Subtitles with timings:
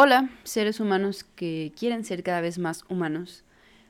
[0.00, 3.42] Hola, seres humanos que quieren ser cada vez más humanos.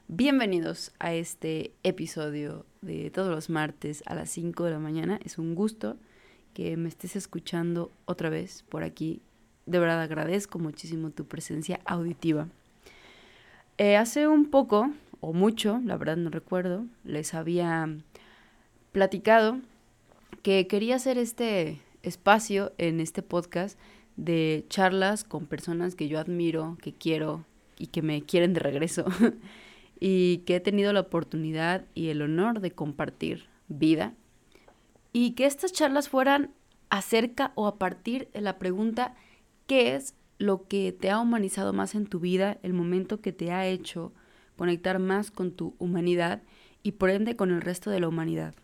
[0.06, 5.20] Bienvenidos a este episodio de todos los martes a las 5 de la mañana.
[5.22, 5.98] Es un gusto
[6.54, 9.20] que me estés escuchando otra vez por aquí.
[9.66, 12.48] De verdad agradezco muchísimo tu presencia auditiva.
[13.76, 14.90] Eh, hace un poco,
[15.20, 17.86] o mucho, la verdad no recuerdo, les había
[18.92, 19.58] platicado
[20.42, 23.78] que quería hacer este espacio en este podcast
[24.18, 27.46] de charlas con personas que yo admiro, que quiero
[27.78, 29.06] y que me quieren de regreso
[30.00, 34.12] y que he tenido la oportunidad y el honor de compartir vida
[35.12, 36.50] y que estas charlas fueran
[36.90, 39.14] acerca o a partir de la pregunta
[39.68, 43.52] ¿qué es lo que te ha humanizado más en tu vida, el momento que te
[43.52, 44.12] ha hecho
[44.56, 46.42] conectar más con tu humanidad
[46.82, 48.54] y por ende con el resto de la humanidad?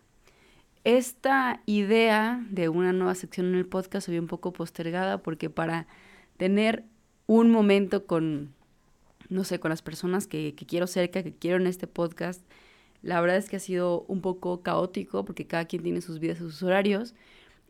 [0.85, 5.49] Esta idea de una nueva sección en el podcast se vio un poco postergada porque
[5.49, 5.87] para
[6.37, 6.83] tener
[7.25, 8.53] un momento con,
[9.27, 12.43] no sé, con las personas que, quiero cerca, que quiero en este podcast,
[13.01, 16.37] la verdad es que ha sido un poco caótico porque cada quien tiene sus vidas
[16.37, 17.15] sus horarios.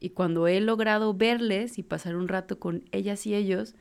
[0.01, 3.75] Y cuando he logrado verles y pasar un rato con ellas y ellos,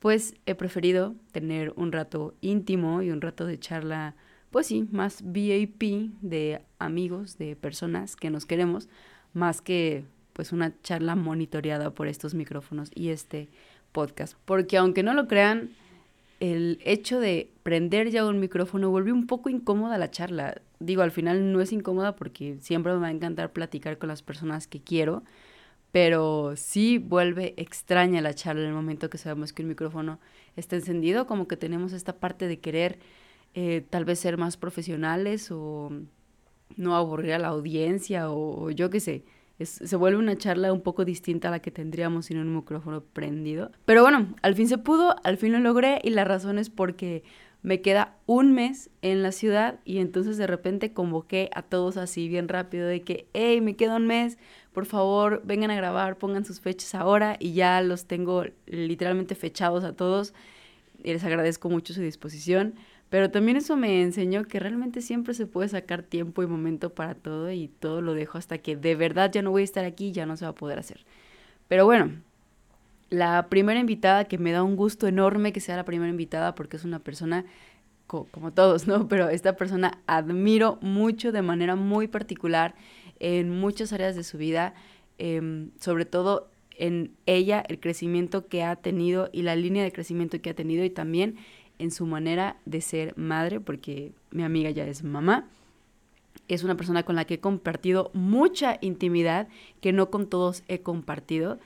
[0.00, 4.16] pues he preferido tener un rato íntimo y un rato de charla
[4.50, 8.88] pues sí, más VIP de amigos, de personas que nos queremos,
[9.32, 13.48] más que pues una charla monitoreada por estos micrófonos y este
[13.92, 14.36] podcast.
[14.44, 15.70] Porque aunque no lo crean,
[16.40, 20.60] el hecho de prender ya un micrófono vuelve un poco incómoda la charla.
[20.78, 24.22] Digo, al final no es incómoda porque siempre me va a encantar platicar con las
[24.22, 25.22] personas que quiero,
[25.92, 30.18] pero sí vuelve extraña la charla en el momento que sabemos que un micrófono
[30.56, 32.98] está encendido, como que tenemos esta parte de querer
[33.54, 35.90] eh, tal vez ser más profesionales o
[36.76, 39.24] no aburrir a la audiencia o, yo qué sé.
[39.58, 43.72] se vuelve una charla un poco distinta a la que tendríamos sin un micrófono prendido.
[43.84, 47.24] Pero bueno, al fin se pudo, al fin lo logré y la razón es porque
[47.62, 52.28] me queda un mes en la ciudad y entonces de repente convoqué a todos así
[52.28, 54.38] bien rápido de que, hey, me queda un mes,
[54.72, 59.84] por favor vengan a grabar, pongan sus fechas ahora y ya los tengo literalmente fechados
[59.84, 60.32] a todos
[61.02, 62.74] y les agradezco mucho su disposición.
[63.10, 67.14] Pero también eso me enseñó que realmente siempre se puede sacar tiempo y momento para
[67.14, 70.12] todo y todo lo dejo hasta que de verdad ya no voy a estar aquí
[70.12, 71.04] ya no se va a poder hacer.
[71.68, 72.12] Pero bueno,
[73.10, 76.76] la primera invitada que me da un gusto enorme que sea la primera invitada porque
[76.76, 77.44] es una persona
[78.06, 79.08] como todos, ¿no?
[79.08, 82.74] Pero esta persona admiro mucho de manera muy particular
[83.20, 84.74] en muchas áreas de su vida,
[85.18, 90.40] em, sobre todo en ella, el crecimiento que ha tenido y la línea de crecimiento
[90.40, 91.36] que ha tenido y también
[91.80, 95.48] en su manera de ser madre, porque mi amiga ya es mamá.
[96.46, 99.48] Es una persona con la que he compartido mucha intimidad
[99.80, 101.58] que no con todos he compartido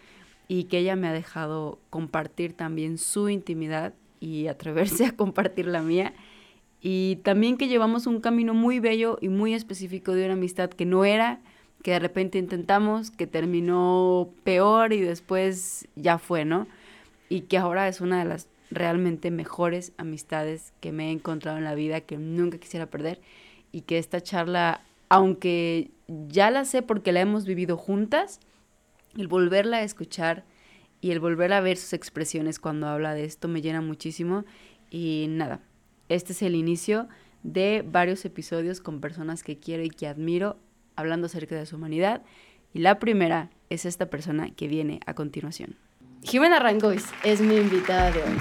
[0.47, 5.82] y que ella me ha dejado compartir también su intimidad y atreverse a compartir la
[5.82, 6.14] mía.
[6.81, 10.84] Y también que llevamos un camino muy bello y muy específico de una amistad que
[10.84, 11.41] no era,
[11.82, 16.66] que de repente intentamos, que terminó peor y después ya fue, ¿no?
[17.28, 21.64] Y que ahora es una de las realmente mejores amistades que me he encontrado en
[21.64, 23.20] la vida que nunca quisiera perder
[23.72, 25.91] y que esta charla, aunque
[26.28, 28.41] ya la sé porque la hemos vivido juntas,
[29.16, 30.44] el volverla a escuchar
[31.00, 34.44] y el volver a ver sus expresiones cuando habla de esto me llena muchísimo
[34.91, 35.60] y nada,
[36.08, 37.08] este es el inicio
[37.42, 40.56] de varios episodios con personas que quiero y que admiro
[40.96, 42.22] hablando acerca de su humanidad
[42.72, 45.76] y la primera es esta persona que viene a continuación.
[46.27, 48.39] Jimena Rangois es mi invitada de hoy.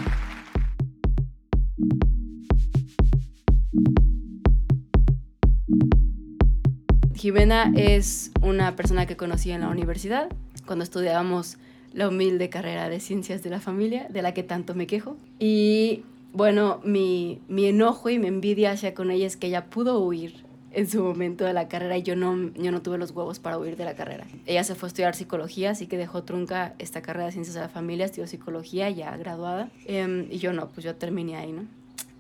[7.14, 10.30] Jimena es una persona que conocí en la universidad
[10.66, 11.58] cuando estudiábamos
[11.92, 15.18] la humilde carrera de ciencias de la familia, de la que tanto me quejo.
[15.38, 20.00] Y bueno, mi, mi enojo y mi envidia hacia con ella es que ella pudo
[20.00, 23.40] huir en su momento de la carrera y yo no, yo no tuve los huevos
[23.40, 24.26] para huir de la carrera.
[24.46, 27.62] Ella se fue a estudiar psicología, así que dejó trunca esta carrera de ciencias de
[27.62, 31.66] la familia, estudió psicología ya graduada em, y yo no, pues yo terminé ahí, ¿no?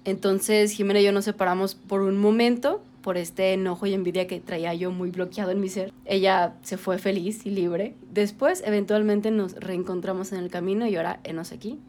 [0.06, 4.40] Entonces Jimena y yo nos separamos por un momento por este enojo y envidia que
[4.40, 5.92] traía yo muy bloqueado en mi ser.
[6.06, 7.96] Ella se fue feliz y libre.
[8.12, 11.80] Después, eventualmente, nos reencontramos en el camino y ahora enos aquí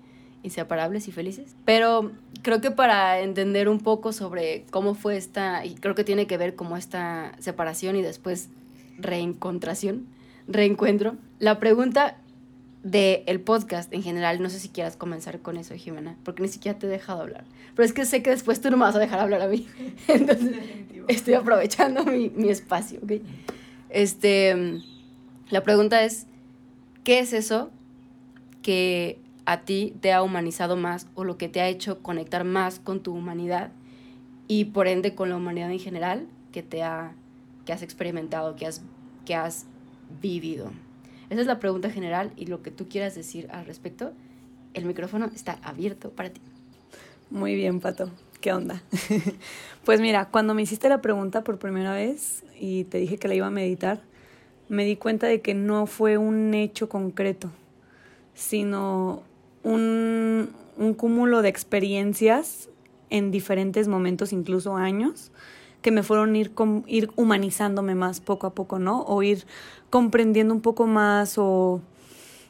[0.44, 1.56] inseparables y felices.
[1.64, 2.12] Pero
[2.42, 6.36] creo que para entender un poco sobre cómo fue esta, y creo que tiene que
[6.36, 8.50] ver como esta separación y después
[8.98, 10.06] reencontración,
[10.46, 12.18] reencuentro, la pregunta
[12.84, 16.48] del el podcast en general, no sé si quieras comenzar con eso, Jimena, porque ni
[16.48, 17.44] siquiera te he dejado hablar.
[17.74, 19.66] Pero es que sé que después tú no me vas a dejar hablar a mí.
[20.08, 20.54] Entonces,
[21.08, 23.12] estoy aprovechando mi, mi espacio, ¿ok?
[23.88, 24.82] Este,
[25.48, 26.26] la pregunta es,
[27.02, 27.70] ¿qué es eso
[28.60, 32.78] que a ti te ha humanizado más o lo que te ha hecho conectar más
[32.78, 33.70] con tu humanidad
[34.48, 37.14] y por ende con la humanidad en general que te ha
[37.64, 38.82] que has experimentado, que has
[39.24, 39.66] que has
[40.20, 40.70] vivido.
[41.30, 44.12] Esa es la pregunta general y lo que tú quieras decir al respecto,
[44.74, 46.40] el micrófono está abierto para ti.
[47.30, 48.10] Muy bien, Pato.
[48.40, 48.82] ¿Qué onda?
[49.84, 53.34] pues mira, cuando me hiciste la pregunta por primera vez y te dije que la
[53.34, 54.02] iba a meditar,
[54.68, 57.50] me di cuenta de que no fue un hecho concreto,
[58.34, 59.22] sino
[59.64, 62.68] un, un cúmulo de experiencias
[63.10, 65.32] en diferentes momentos, incluso años,
[65.82, 66.52] que me fueron ir,
[66.86, 69.02] ir humanizándome más poco a poco, ¿no?
[69.02, 69.46] O ir
[69.90, 71.80] comprendiendo un poco más o...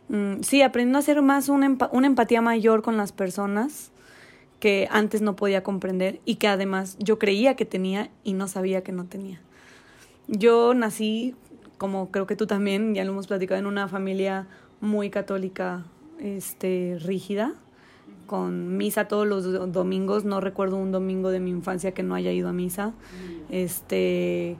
[0.09, 3.91] Mm, sí, aprendiendo a hacer más una, una empatía mayor con las personas
[4.61, 8.83] que antes no podía comprender y que además yo creía que tenía y no sabía
[8.83, 9.41] que no tenía.
[10.27, 11.35] Yo nací,
[11.77, 14.47] como creo que tú también, ya lo hemos platicado, en una familia
[14.81, 15.85] muy católica,
[16.21, 17.55] este, rígida,
[18.27, 20.25] con misa todos los domingos.
[20.25, 22.95] No recuerdo un domingo de mi infancia que no haya ido a misa.
[23.51, 24.57] Este,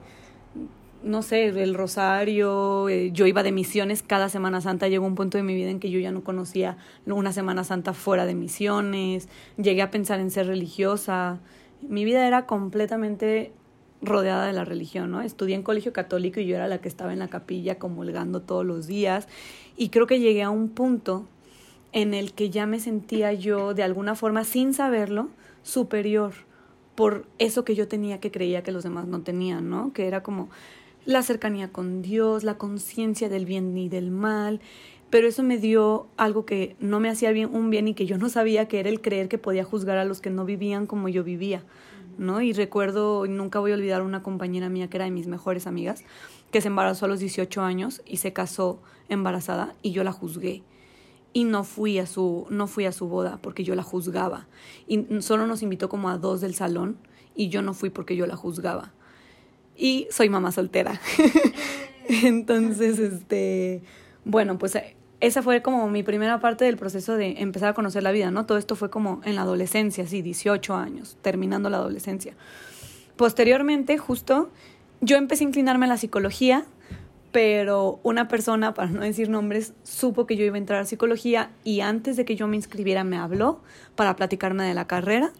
[1.05, 5.37] no sé, el rosario, eh, yo iba de misiones cada Semana Santa, llegó un punto
[5.37, 9.29] de mi vida en que yo ya no conocía una Semana Santa fuera de misiones,
[9.57, 11.39] llegué a pensar en ser religiosa,
[11.87, 13.53] mi vida era completamente
[14.01, 15.21] rodeada de la religión, ¿no?
[15.21, 18.65] Estudié en colegio católico y yo era la que estaba en la capilla comulgando todos
[18.65, 19.27] los días
[19.77, 21.27] y creo que llegué a un punto
[21.95, 25.29] en el que ya me sentía yo de alguna forma, sin saberlo,
[25.63, 26.33] superior
[26.93, 29.93] por eso que yo tenía que creía que los demás no tenían, ¿no?
[29.93, 30.49] Que era como
[31.05, 34.59] la cercanía con Dios, la conciencia del bien y del mal,
[35.09, 38.17] pero eso me dio algo que no me hacía bien un bien y que yo
[38.17, 41.07] no sabía que era el creer que podía juzgar a los que no vivían como
[41.07, 41.63] yo vivía,
[42.17, 42.41] ¿no?
[42.41, 46.03] Y recuerdo, nunca voy a olvidar una compañera mía que era de mis mejores amigas,
[46.51, 50.61] que se embarazó a los 18 años y se casó embarazada y yo la juzgué
[51.35, 54.47] y no fui a su no fui a su boda porque yo la juzgaba.
[54.87, 56.97] Y solo nos invitó como a dos del salón
[57.35, 58.93] y yo no fui porque yo la juzgaba.
[59.75, 61.01] Y soy mamá soltera.
[62.07, 63.83] Entonces este
[64.23, 68.01] bueno pues eh, esa fue como mi primera parte del proceso de empezar a conocer
[68.01, 71.77] la vida no todo esto fue como en la adolescencia sí 18 años terminando la
[71.77, 72.33] adolescencia.
[73.17, 74.51] Posteriormente justo
[75.01, 76.65] yo empecé a inclinarme a la psicología
[77.35, 81.49] pero una persona, para no decir nombres, supo que yo iba a entrar a psicología
[81.65, 83.59] y antes de que yo me inscribiera me habló
[83.97, 85.33] para platicarme de la carrera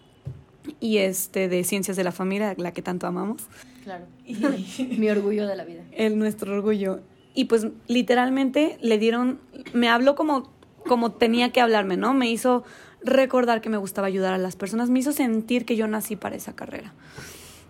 [0.82, 3.44] y este de ciencias de la familia, la que tanto amamos.
[3.86, 4.08] Claro.
[4.98, 5.84] Mi orgullo de la vida.
[5.94, 7.00] El nuestro orgullo.
[7.34, 9.40] Y pues literalmente le dieron,
[9.72, 10.52] me habló como,
[10.86, 12.14] como tenía que hablarme, ¿no?
[12.14, 12.66] Me hizo
[13.06, 16.36] recordar que me gustaba ayudar a las personas, me hizo sentir que yo nací para
[16.36, 16.94] esa carrera.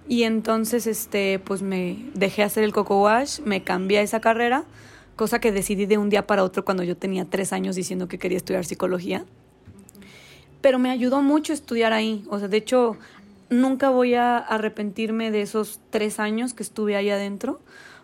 [0.08, 4.66] Y entonces, este, pues me dejé hacer el coco wash, me cambié a esa carrera,
[5.16, 8.20] cosa que decidí de un día para otro cuando yo tenía tres años diciendo que
[8.20, 9.26] quería estudiar psicología.
[10.62, 12.24] Pero me ayudó mucho estudiar ahí.
[12.30, 12.98] O sea, de hecho,
[13.50, 17.60] nunca voy a arrepentirme de esos tres años que estuve ahí adentro,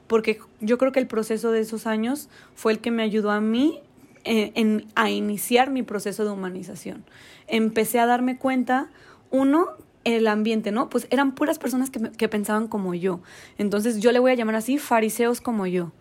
[0.07, 3.41] porque yo creo que el proceso de esos años fue el que me ayudó a
[3.41, 3.79] mí
[4.23, 7.03] eh, a iniciar mi proceso de humanización.
[7.47, 8.89] Empecé a darme cuenta,
[9.31, 9.67] uno,
[10.03, 10.89] el ambiente, ¿no?
[10.89, 13.21] Pues eran puras personas que, que, pensaban como yo.
[13.57, 15.91] Entonces yo le voy a llamar así fariseos como yo.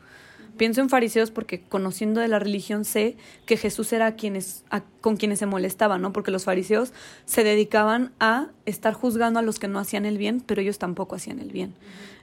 [0.61, 3.17] Pienso en fariseos porque conociendo de la religión sé
[3.47, 4.65] que Jesús era quienes,
[5.01, 6.13] con quienes se molestaba, ¿no?
[6.13, 6.93] Porque los fariseos
[7.25, 11.17] se dedicaban a estar juzgando a los que no hacían el bien, pero ellos tampoco
[11.17, 11.75] hacían el bien.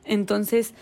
[0.06, 0.76] Entonces,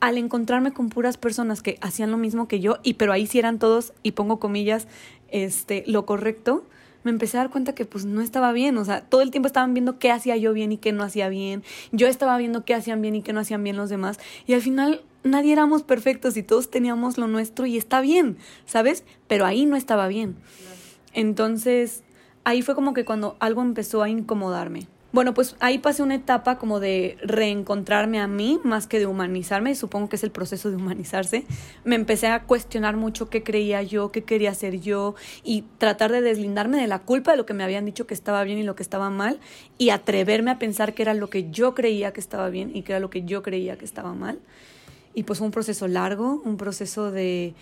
[0.00, 3.38] al encontrarme con puras personas que hacían lo mismo que yo, y pero ahí sí
[3.38, 4.88] eran todos, y pongo comillas,
[5.28, 6.64] este, lo correcto,
[7.06, 9.46] me empecé a dar cuenta que pues no estaba bien, o sea, todo el tiempo
[9.46, 12.74] estaban viendo qué hacía yo bien y qué no hacía bien, yo estaba viendo qué
[12.74, 16.36] hacían bien y qué no hacían bien los demás, y al final nadie éramos perfectos
[16.36, 19.04] y todos teníamos lo nuestro y está bien, ¿sabes?
[19.28, 20.34] Pero ahí no estaba bien.
[21.12, 22.02] Entonces,
[22.42, 24.88] ahí fue como que cuando algo empezó a incomodarme.
[25.16, 29.74] Bueno, pues ahí pasé una etapa como de reencontrarme a mí más que de humanizarme,
[29.74, 31.46] supongo que es el proceso de humanizarse.
[31.84, 36.20] Me empecé a cuestionar mucho qué creía yo, qué quería hacer yo y tratar de
[36.20, 38.76] deslindarme de la culpa de lo que me habían dicho que estaba bien y lo
[38.76, 39.40] que estaba mal
[39.78, 42.92] y atreverme a pensar que era lo que yo creía que estaba bien y que
[42.92, 44.38] era lo que yo creía que estaba mal.
[45.14, 47.54] Y pues fue un proceso largo, un proceso de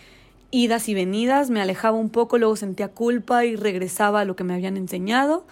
[0.54, 4.44] idas y venidas, me alejaba un poco, luego sentía culpa y regresaba a lo que
[4.44, 5.44] me habían enseñado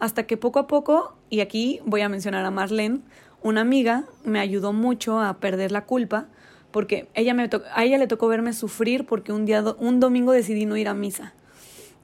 [0.00, 3.00] hasta que poco a poco, y aquí voy a mencionar a Marlene,
[3.42, 6.26] una amiga me ayudó mucho a perder la culpa,
[6.72, 10.66] porque ella me a ella le tocó verme sufrir porque un, día, un domingo decidí
[10.66, 11.34] no ir a misa.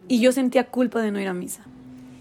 [0.09, 1.63] Y yo sentía culpa de no ir a misa.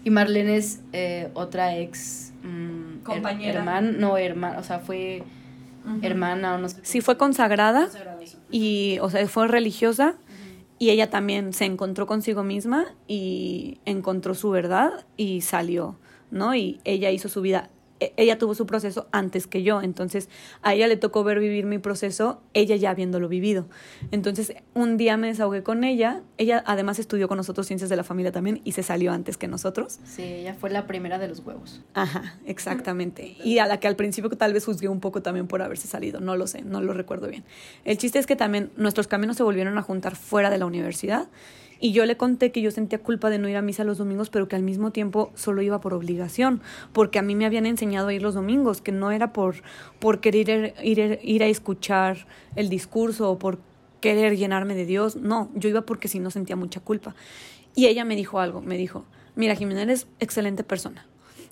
[0.04, 3.58] Y Marlene es eh, otra ex mm, compañera.
[3.58, 5.24] hermana, no hermana, o sea, fue
[6.02, 6.80] hermana o no sé.
[6.82, 7.88] Sí, fue consagrada.
[8.50, 10.14] y, o sea, fue religiosa
[10.78, 15.96] y ella también se encontró consigo misma y encontró su verdad y salió,
[16.30, 16.54] ¿no?
[16.54, 20.28] Y ella hizo su vida ella tuvo su proceso antes que yo, entonces
[20.62, 23.66] a ella le tocó ver vivir mi proceso, ella ya habiéndolo vivido.
[24.10, 28.04] Entonces un día me desahogué con ella, ella además estudió con nosotros ciencias de la
[28.04, 29.98] familia también y se salió antes que nosotros.
[30.04, 31.82] Sí, ella fue la primera de los huevos.
[31.94, 33.36] Ajá, exactamente.
[33.44, 36.20] Y a la que al principio tal vez juzgué un poco también por haberse salido,
[36.20, 37.44] no lo sé, no lo recuerdo bien.
[37.84, 41.28] El chiste es que también nuestros caminos se volvieron a juntar fuera de la universidad
[41.80, 44.30] y yo le conté que yo sentía culpa de no ir a misa los domingos,
[44.30, 46.60] pero que al mismo tiempo solo iba por obligación,
[46.92, 49.56] porque a mí me habían enseñado a ir los domingos, que no era por,
[49.98, 53.58] por querer ir, ir, a escuchar el discurso o por
[54.00, 57.14] querer llenarme de Dios, no, yo iba porque si no sentía mucha culpa.
[57.74, 59.04] Y ella me dijo algo, me dijo,
[59.34, 61.06] mira, Jimena, eres excelente persona,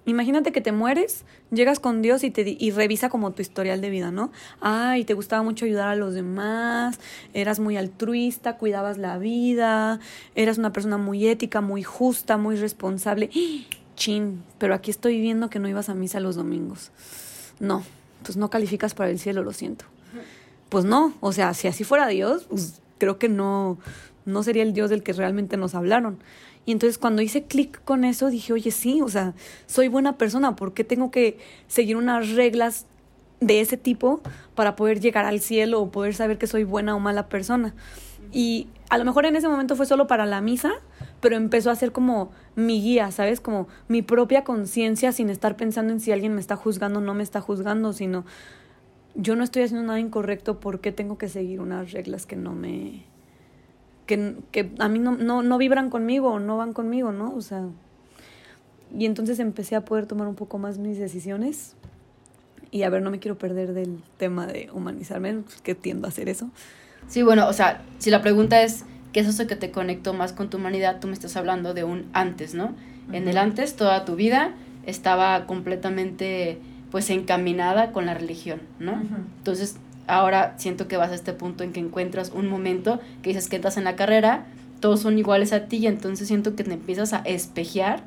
[0.06, 3.88] Imagínate que te mueres, llegas con Dios y, te, y revisa como tu historial de
[3.88, 4.32] vida, ¿no?
[4.60, 7.00] Ay, te gustaba mucho ayudar a los demás,
[7.32, 10.00] eras muy altruista, cuidabas la vida,
[10.34, 13.30] eras una persona muy ética, muy justa, muy responsable.
[13.96, 16.90] Chin, pero aquí estoy viendo que no ibas a misa los domingos.
[17.58, 17.82] No,
[18.22, 19.86] pues no calificas para el cielo, lo siento.
[20.68, 23.78] Pues no, o sea, si así fuera Dios, pues creo que no,
[24.24, 26.18] no sería el Dios del que realmente nos hablaron.
[26.66, 29.34] Y entonces cuando hice clic con eso dije, oye, sí, o sea,
[29.66, 32.86] soy buena persona, ¿por qué tengo que seguir unas reglas
[33.40, 34.22] de ese tipo
[34.54, 37.74] para poder llegar al cielo o poder saber que soy buena o mala persona?
[38.32, 40.72] Y a lo mejor en ese momento fue solo para la misa,
[41.20, 43.40] pero empezó a ser como mi guía, ¿sabes?
[43.40, 47.14] Como mi propia conciencia sin estar pensando en si alguien me está juzgando o no
[47.14, 48.24] me está juzgando, sino
[49.14, 52.52] yo no estoy haciendo nada incorrecto, ¿por qué tengo que seguir unas reglas que no
[52.52, 53.04] me
[54.06, 57.34] que, que a mí no, no, no vibran conmigo no van conmigo, ¿no?
[57.34, 57.66] O sea,
[58.96, 61.74] y entonces empecé a poder tomar un poco más mis decisiones.
[62.70, 66.28] Y a ver, no me quiero perder del tema de humanizarme, que tiendo a hacer
[66.28, 66.50] eso.
[67.08, 70.32] Sí, bueno, o sea, si la pregunta es, ¿qué es eso que te conectó más
[70.32, 70.98] con tu humanidad?
[71.00, 72.74] Tú me estás hablando de un antes, ¿no?
[73.12, 74.54] En el antes, toda tu vida
[74.86, 76.58] estaba completamente,
[76.90, 79.00] pues, encaminada con la religión, ¿no?
[79.38, 83.48] Entonces, ahora siento que vas a este punto en que encuentras un momento que dices
[83.48, 84.46] que estás en la carrera,
[84.80, 88.02] todos son iguales a ti y entonces siento que te empiezas a espejear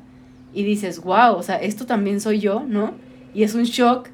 [0.54, 2.94] y dices, wow, o sea, esto también soy yo, ¿no?
[3.34, 4.08] Y es un shock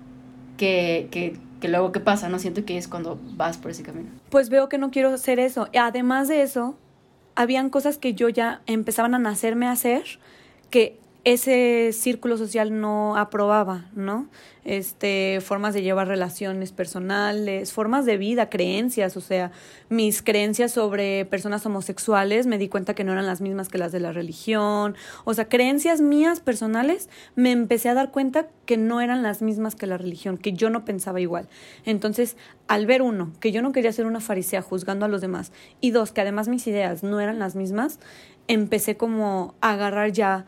[0.56, 2.38] que, que, que luego ¿qué pasa, ¿no?
[2.38, 4.08] Siento que es cuando vas por ese camino.
[4.30, 5.68] Pues veo que no quiero hacer eso.
[5.78, 6.76] Además de eso,
[7.34, 10.04] habían cosas que yo ya empezaban a nacerme a hacer
[10.70, 14.28] que ese círculo social no aprobaba, ¿no?
[14.64, 19.50] Este, formas de llevar relaciones personales, formas de vida, creencias, o sea,
[19.88, 23.92] mis creencias sobre personas homosexuales me di cuenta que no eran las mismas que las
[23.92, 29.00] de la religión, o sea, creencias mías personales me empecé a dar cuenta que no
[29.00, 31.48] eran las mismas que la religión, que yo no pensaba igual.
[31.84, 32.36] Entonces,
[32.68, 35.90] al ver uno, que yo no quería ser una farisea juzgando a los demás, y
[35.90, 37.98] dos, que además mis ideas no eran las mismas,
[38.46, 40.46] empecé como a agarrar ya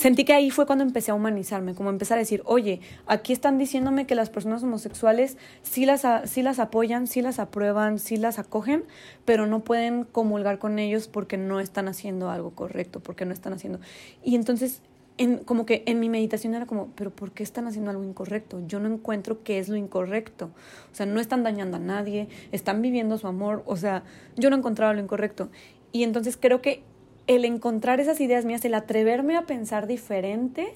[0.00, 3.58] sentí que ahí fue cuando empecé a humanizarme, como empezar a decir, oye, aquí están
[3.58, 8.38] diciéndome que las personas homosexuales sí las, sí las apoyan, sí las aprueban, sí las
[8.38, 8.84] acogen,
[9.26, 13.52] pero no pueden comulgar con ellos porque no están haciendo algo correcto, porque no están
[13.52, 13.78] haciendo.
[14.24, 14.80] Y entonces,
[15.18, 18.62] en, como que en mi meditación era como, pero ¿por qué están haciendo algo incorrecto?
[18.66, 20.46] Yo no encuentro qué es lo incorrecto.
[20.90, 24.02] O sea, no están dañando a nadie, están viviendo su amor, o sea,
[24.36, 25.50] yo no encontraba lo incorrecto.
[25.92, 26.84] Y entonces creo que
[27.30, 30.74] el encontrar esas ideas mías, el atreverme a pensar diferente,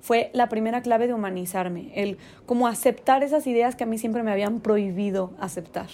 [0.00, 4.22] fue la primera clave de humanizarme, el como aceptar esas ideas que a mí siempre
[4.22, 5.88] me habían prohibido aceptar.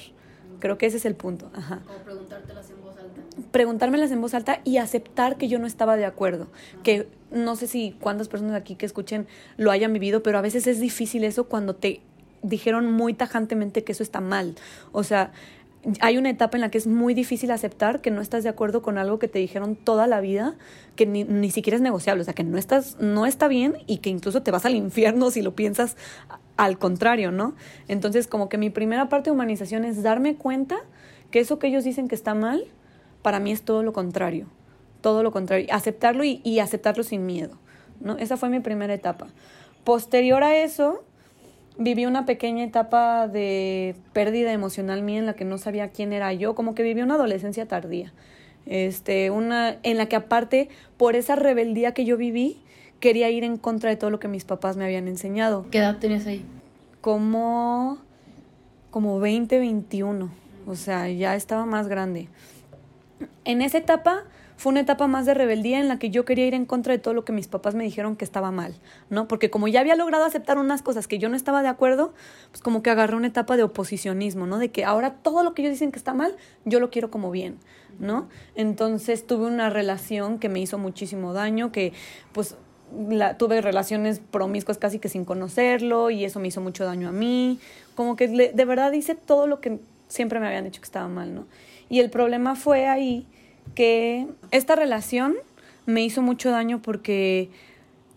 [0.59, 1.51] Creo que ese es el punto.
[1.55, 1.81] Ajá.
[1.87, 3.21] Como preguntártelas en voz alta.
[3.51, 6.49] Preguntármelas en voz alta y aceptar que yo no estaba de acuerdo.
[6.83, 10.67] Que no sé si cuántas personas aquí que escuchen lo hayan vivido, pero a veces
[10.67, 12.03] es difícil eso cuando te
[12.43, 14.55] dijeron muy tajantemente que eso está mal.
[14.93, 15.33] O sea,
[16.01, 18.83] hay una etapa en la que es muy difícil aceptar que no estás de acuerdo
[18.83, 20.57] con algo que te dijeron toda la vida,
[20.97, 23.99] que ni, ni, siquiera es negociable, o sea, que no, estás, no está bien y
[23.99, 25.97] que incluso te vas al infierno si lo piensas
[26.57, 27.55] al contrario, ¿no?
[27.89, 30.77] Entonces, como que mi primera parte de humanización es darme cuenta
[31.31, 32.65] que eso que ellos dicen que está mal,
[33.23, 34.47] para mí es todo lo contrario,
[35.01, 37.59] todo lo contrario, aceptarlo y, y aceptarlo sin miedo,
[38.01, 38.17] ¿no?
[38.19, 39.27] Esa fue mi primera etapa.
[39.83, 41.05] Posterior a eso,
[41.79, 46.33] viví una pequeña etapa de pérdida emocional mía en la que no sabía quién era
[46.33, 48.13] yo, como que viví una adolescencia tardía.
[48.67, 52.59] Este, una en la que aparte por esa rebeldía que yo viví,
[53.01, 55.67] quería ir en contra de todo lo que mis papás me habían enseñado.
[55.71, 56.45] ¿Qué edad tenías ahí?
[57.01, 57.99] Como
[58.95, 60.31] como 20, 21.
[60.69, 62.29] O sea, ya estaba más grande.
[63.45, 64.23] En esa etapa
[64.57, 66.99] fue una etapa más de rebeldía en la que yo quería ir en contra de
[66.99, 68.75] todo lo que mis papás me dijeron que estaba mal,
[69.11, 69.27] ¿no?
[69.27, 72.15] Porque como ya había logrado aceptar unas cosas que yo no estaba de acuerdo,
[72.51, 74.59] pues como que agarré una etapa de oposicionismo, ¿no?
[74.59, 77.31] De que ahora todo lo que ellos dicen que está mal, yo lo quiero como
[77.31, 77.59] bien,
[77.99, 78.29] ¿no?
[78.55, 81.93] Entonces tuve una relación que me hizo muchísimo daño, que
[82.33, 82.57] pues
[83.09, 87.13] la, tuve relaciones promiscuas casi que sin conocerlo y eso me hizo mucho daño a
[87.13, 87.59] mí,
[87.97, 91.35] como que de verdad hice todo lo que siempre me habían dicho que estaba mal,
[91.35, 91.47] ¿no?
[91.89, 93.27] Y el problema fue ahí
[93.75, 95.35] que esta relación
[95.87, 97.51] me hizo mucho daño porque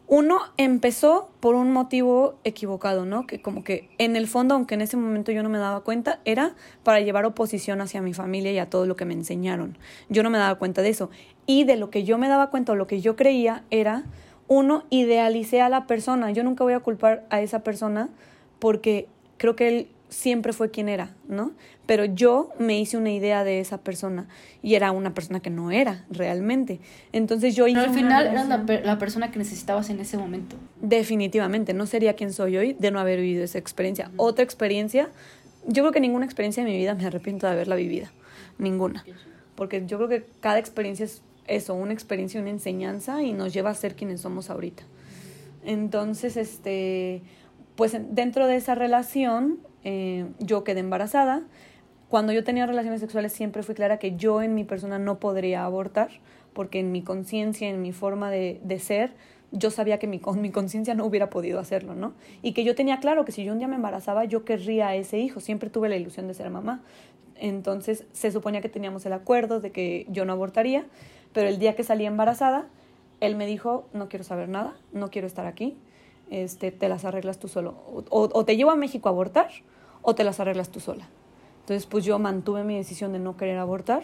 [0.07, 3.27] uno empezó por un motivo equivocado, ¿no?
[3.27, 6.21] Que como que en el fondo, aunque en ese momento yo no me daba cuenta,
[6.23, 9.77] era para llevar oposición hacia mi familia y a todo lo que me enseñaron.
[10.07, 11.09] Yo no me daba cuenta de eso.
[11.45, 14.05] Y de lo que yo me daba cuenta o lo que yo creía era,
[14.47, 16.31] uno, idealicé a la persona.
[16.31, 18.09] Yo nunca voy a culpar a esa persona
[18.59, 21.51] porque creo que él siempre fue quien era, ¿no?
[21.85, 24.27] Pero yo me hice una idea de esa persona
[24.61, 26.79] y era una persona que no era realmente.
[27.11, 27.79] Entonces yo hice...
[27.79, 30.55] Pero al final eras la, la, persona que necesitabas en ese momento.
[30.81, 34.11] Definitivamente, no sería quien soy hoy de no haber vivido esa experiencia.
[34.17, 35.09] Otra experiencia,
[35.65, 38.07] yo creo que ninguna experiencia de mi vida me arrepiento de haberla vivido,
[38.57, 39.05] ninguna.
[39.55, 43.69] Porque yo creo que cada experiencia es eso, una experiencia, una enseñanza y nos lleva
[43.69, 44.83] a ser quienes somos ahorita.
[45.63, 47.21] Entonces, este,
[47.75, 51.43] pues dentro de esa relación eh, yo quedé embarazada.
[52.09, 55.65] Cuando yo tenía relaciones sexuales siempre fui clara que yo en mi persona no podría
[55.65, 56.09] abortar,
[56.53, 59.11] porque en mi conciencia, en mi forma de, de, ser,
[59.51, 62.13] yo sabía que mi, con mi conciencia no hubiera podido hacerlo, ¿no?
[62.41, 64.95] Y que yo tenía claro que si yo un día me embarazaba, yo querría a
[64.95, 65.39] ese hijo.
[65.39, 66.81] Siempre tuve la ilusión de ser mamá.
[67.39, 70.85] Entonces se suponía que teníamos el acuerdo de que yo no abortaría,
[71.33, 72.67] pero el día que salí embarazada,
[73.19, 75.77] él me dijo, no quiero saber nada, no quiero estar aquí,
[76.29, 77.75] este, te las arreglas tú solo.
[77.87, 79.49] O, o, te llevo a México a abortar
[80.01, 81.07] o te las arreglas tú sola.
[81.61, 84.03] Entonces, pues yo mantuve mi decisión de no querer abortar.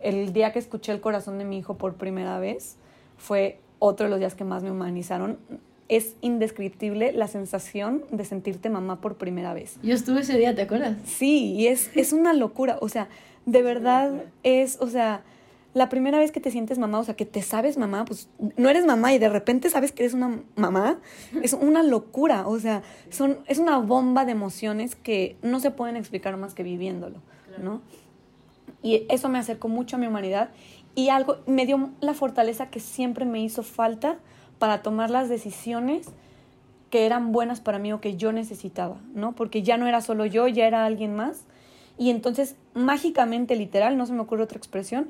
[0.00, 2.76] El día que escuché el corazón de mi hijo por primera vez
[3.16, 5.38] fue otro de los días que más me humanizaron.
[5.88, 9.76] Es indescriptible la sensación de sentirte mamá por primera vez.
[9.82, 10.96] Yo estuve ese día, ¿te acuerdas?
[11.04, 12.78] Sí, y es, es una locura.
[12.80, 13.08] O sea,
[13.44, 15.22] de verdad es, o sea,
[15.74, 18.70] la primera vez que te sientes mamá, o sea, que te sabes mamá, pues no
[18.70, 21.00] eres mamá y de repente sabes que eres una mamá,
[21.42, 25.96] es una locura, o sea, son, es una bomba de emociones que no se pueden
[25.96, 27.20] explicar más que viviéndolo,
[27.60, 27.82] ¿no?
[28.82, 30.50] Y eso me acercó mucho a mi humanidad
[30.94, 34.18] y algo me dio la fortaleza que siempre me hizo falta
[34.60, 36.06] para tomar las decisiones
[36.90, 39.32] que eran buenas para mí o que yo necesitaba, ¿no?
[39.34, 41.46] Porque ya no era solo yo, ya era alguien más.
[41.98, 45.08] Y entonces, mágicamente, literal, no se me ocurre otra expresión,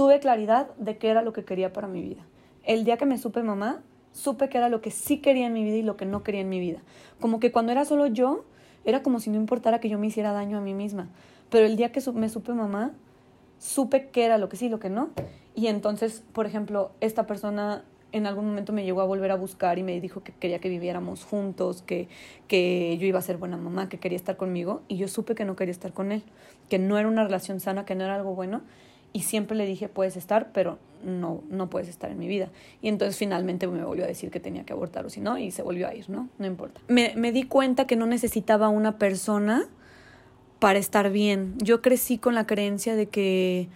[0.00, 2.22] tuve claridad de qué era lo que quería para mi vida.
[2.64, 3.82] El día que me supe mamá,
[4.12, 6.40] supe que era lo que sí quería en mi vida y lo que no quería
[6.40, 6.78] en mi vida.
[7.20, 8.46] Como que cuando era solo yo,
[8.86, 11.10] era como si no importara que yo me hiciera daño a mí misma.
[11.50, 12.92] Pero el día que me supe mamá,
[13.58, 15.10] supe qué era lo que sí y lo que no.
[15.54, 19.78] Y entonces, por ejemplo, esta persona en algún momento me llegó a volver a buscar
[19.78, 22.08] y me dijo que quería que viviéramos juntos, que,
[22.48, 24.80] que yo iba a ser buena mamá, que quería estar conmigo.
[24.88, 26.22] Y yo supe que no quería estar con él,
[26.70, 28.62] que no era una relación sana, que no era algo bueno
[29.12, 32.50] y siempre le dije, puedes estar, pero no, no puedes estar en mi vida.
[32.82, 35.50] Y entonces finalmente me volvió a decir que tenía que abortar o si no, y
[35.50, 36.28] se volvió a ir, ¿no?
[36.38, 36.80] No importa.
[36.88, 39.66] Me, me di cuenta que no necesitaba una persona
[40.58, 41.54] para estar bien.
[41.58, 43.68] Yo crecí con la creencia de que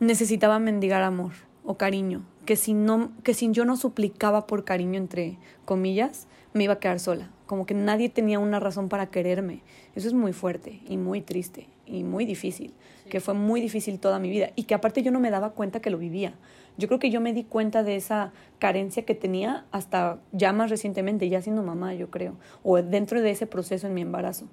[0.00, 1.32] necesitaba mendigar amor
[1.64, 6.64] o cariño, que si, no, que si yo no suplicaba por cariño, entre comillas, me
[6.64, 7.30] iba a quedar sola.
[7.46, 9.62] Como que nadie tenía una razón para quererme.
[9.94, 12.72] Eso es muy fuerte y muy triste y muy difícil
[13.08, 15.80] que fue muy difícil toda mi vida y que aparte yo no me daba cuenta
[15.80, 16.34] que lo vivía.
[16.76, 20.70] Yo creo que yo me di cuenta de esa carencia que tenía hasta ya más
[20.70, 24.46] recientemente, ya siendo mamá, yo creo, o dentro de ese proceso en mi embarazo.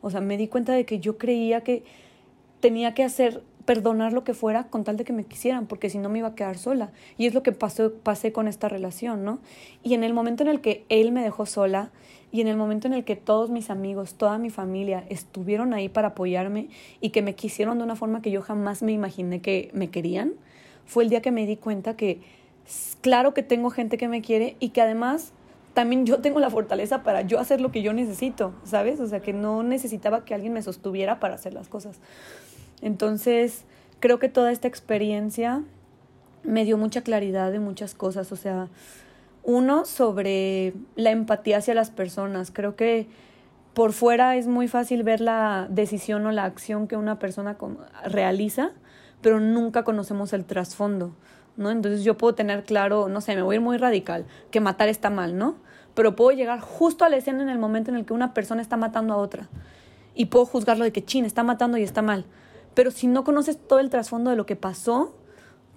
[0.00, 1.84] O sea, me di cuenta de que yo creía que
[2.60, 5.98] tenía que hacer perdonar lo que fuera con tal de que me quisieran, porque si
[5.98, 6.90] no me iba a quedar sola.
[7.18, 9.40] Y es lo que pasé con esta relación, ¿no?
[9.82, 11.90] Y en el momento en el que él me dejó sola
[12.32, 15.90] y en el momento en el que todos mis amigos, toda mi familia estuvieron ahí
[15.90, 16.70] para apoyarme
[17.02, 20.32] y que me quisieron de una forma que yo jamás me imaginé que me querían,
[20.86, 22.22] fue el día que me di cuenta que
[23.02, 25.34] claro que tengo gente que me quiere y que además
[25.74, 28.98] también yo tengo la fortaleza para yo hacer lo que yo necesito, ¿sabes?
[28.98, 32.00] O sea, que no necesitaba que alguien me sostuviera para hacer las cosas.
[32.82, 33.64] Entonces,
[34.00, 35.62] creo que toda esta experiencia
[36.44, 38.68] me dio mucha claridad de muchas cosas, o sea,
[39.42, 42.50] uno sobre la empatía hacia las personas.
[42.50, 43.06] Creo que
[43.74, 47.56] por fuera es muy fácil ver la decisión o la acción que una persona
[48.04, 48.72] realiza,
[49.20, 51.14] pero nunca conocemos el trasfondo,
[51.56, 51.70] ¿no?
[51.70, 54.88] Entonces yo puedo tener claro, no sé, me voy a ir muy radical, que matar
[54.88, 55.56] está mal, ¿no?
[55.94, 58.62] Pero puedo llegar justo a la escena en el momento en el que una persona
[58.62, 59.48] está matando a otra
[60.14, 62.24] y puedo juzgarlo de que chin, está matando y está mal.
[62.78, 65.12] Pero si no conoces todo el trasfondo de lo que pasó,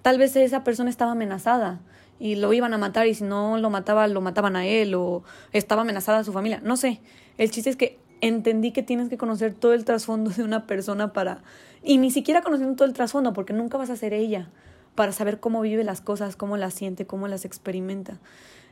[0.02, 1.80] tal vez esa persona estaba amenazada
[2.20, 5.24] y lo iban a matar y si no lo mataba, lo mataban a él o
[5.52, 6.60] estaba amenazada su familia.
[6.62, 7.00] No sé.
[7.38, 11.12] El chiste es que entendí que tienes que conocer todo el trasfondo de una persona
[11.12, 11.42] para...
[11.82, 14.50] Y ni siquiera conociendo todo el trasfondo, porque nunca vas a ser ella,
[14.94, 18.20] para saber cómo vive las cosas, cómo las siente, cómo las experimenta.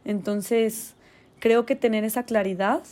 [0.05, 0.95] Entonces,
[1.40, 2.85] creo que tener esa claridad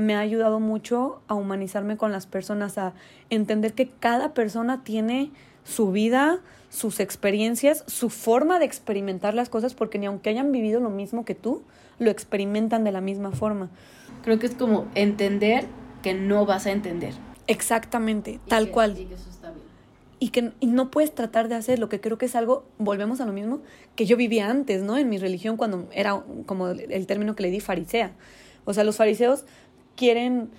[0.00, 2.94] me ha ayudado mucho a humanizarme con las personas, a
[3.28, 5.30] entender que cada persona tiene
[5.64, 10.80] su vida, sus experiencias, su forma de experimentar las cosas, porque ni aunque hayan vivido
[10.80, 11.62] lo mismo que tú,
[11.98, 13.70] lo experimentan de la misma forma.
[14.24, 15.66] Creo que es como entender
[16.02, 17.14] que no vas a entender.
[17.46, 18.98] Exactamente, tal cual.
[18.98, 19.64] Y que eso está bien.
[20.18, 23.20] Y que y no puedes tratar de hacer lo que creo que es algo, volvemos
[23.20, 23.60] a lo mismo,
[23.96, 24.96] que yo vivía antes, ¿no?
[24.96, 28.12] En mi religión, cuando era como el término que le di farisea.
[28.64, 29.44] O sea, los fariseos
[29.96, 30.50] quieren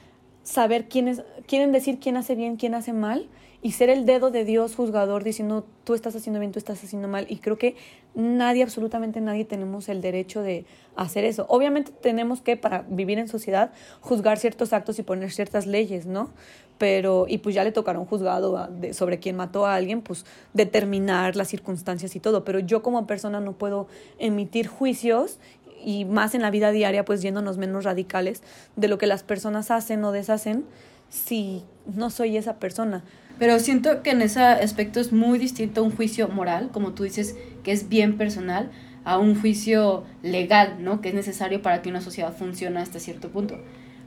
[0.43, 3.29] saber quién es, quieren decir quién hace bien, quién hace mal,
[3.63, 7.07] y ser el dedo de Dios juzgador diciendo tú estás haciendo bien, tú estás haciendo
[7.07, 7.27] mal.
[7.29, 7.75] Y creo que
[8.15, 10.65] nadie, absolutamente nadie, tenemos el derecho de
[10.95, 11.45] hacer eso.
[11.47, 16.31] Obviamente tenemos que, para vivir en sociedad, juzgar ciertos actos y poner ciertas leyes, ¿no?
[16.79, 20.25] Pero, y pues ya le tocará un juzgado de, sobre quien mató a alguien, pues
[20.53, 22.43] determinar las circunstancias y todo.
[22.43, 23.85] Pero yo como persona no puedo
[24.17, 25.37] emitir juicios
[25.83, 28.43] y más en la vida diaria, pues yéndonos menos radicales
[28.75, 30.65] de lo que las personas hacen o deshacen
[31.09, 33.03] si no soy esa persona.
[33.39, 37.35] Pero siento que en ese aspecto es muy distinto un juicio moral, como tú dices,
[37.63, 38.71] que es bien personal,
[39.03, 41.01] a un juicio legal, ¿no?
[41.01, 43.59] Que es necesario para que una sociedad funcione hasta cierto punto.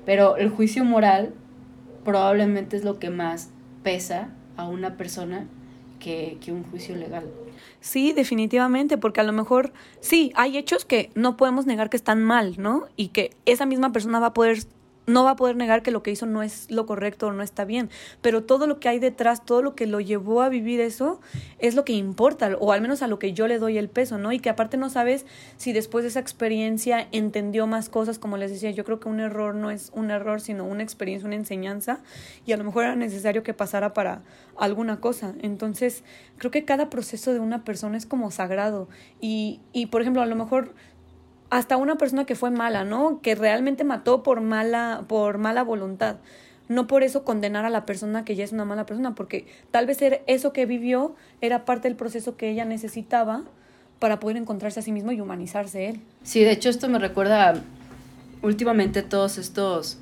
[0.06, 1.34] Pero el juicio moral
[2.04, 3.50] probablemente es lo que más
[3.82, 5.48] pesa a una persona
[5.98, 7.24] que, que un juicio legal.
[7.84, 12.24] Sí, definitivamente, porque a lo mejor sí, hay hechos que no podemos negar que están
[12.24, 12.86] mal, ¿no?
[12.96, 14.60] Y que esa misma persona va a poder
[15.06, 17.42] no va a poder negar que lo que hizo no es lo correcto o no
[17.42, 17.90] está bien,
[18.22, 21.20] pero todo lo que hay detrás, todo lo que lo llevó a vivir eso,
[21.58, 24.18] es lo que importa, o al menos a lo que yo le doy el peso,
[24.18, 24.32] ¿no?
[24.32, 28.50] Y que aparte no sabes si después de esa experiencia entendió más cosas, como les
[28.50, 32.00] decía, yo creo que un error no es un error, sino una experiencia, una enseñanza,
[32.46, 34.22] y a lo mejor era necesario que pasara para
[34.56, 35.34] alguna cosa.
[35.42, 36.04] Entonces,
[36.38, 38.88] creo que cada proceso de una persona es como sagrado,
[39.20, 40.74] y, y por ejemplo, a lo mejor
[41.54, 43.20] hasta una persona que fue mala, ¿no?
[43.22, 46.16] Que realmente mató por mala, por mala voluntad.
[46.68, 49.86] No por eso condenar a la persona que ya es una mala persona, porque tal
[49.86, 53.44] vez eso que vivió era parte del proceso que ella necesitaba
[54.00, 56.00] para poder encontrarse a sí mismo y humanizarse él.
[56.24, 57.54] Sí, de hecho esto me recuerda
[58.42, 59.98] últimamente todos estos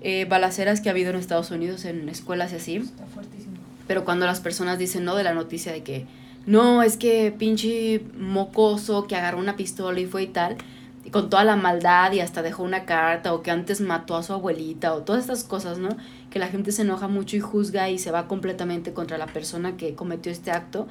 [0.00, 2.76] eh, balaceras que ha habido en Estados Unidos en escuelas y así.
[2.76, 3.56] Está fuertísimo.
[3.88, 6.06] Pero cuando las personas dicen no de la noticia de que
[6.48, 10.56] no, es que pinche mocoso que agarró una pistola y fue y tal,
[11.04, 14.22] y con toda la maldad y hasta dejó una carta, o que antes mató a
[14.22, 15.90] su abuelita, o todas estas cosas, ¿no?
[16.30, 19.76] Que la gente se enoja mucho y juzga y se va completamente contra la persona
[19.76, 20.88] que cometió este acto.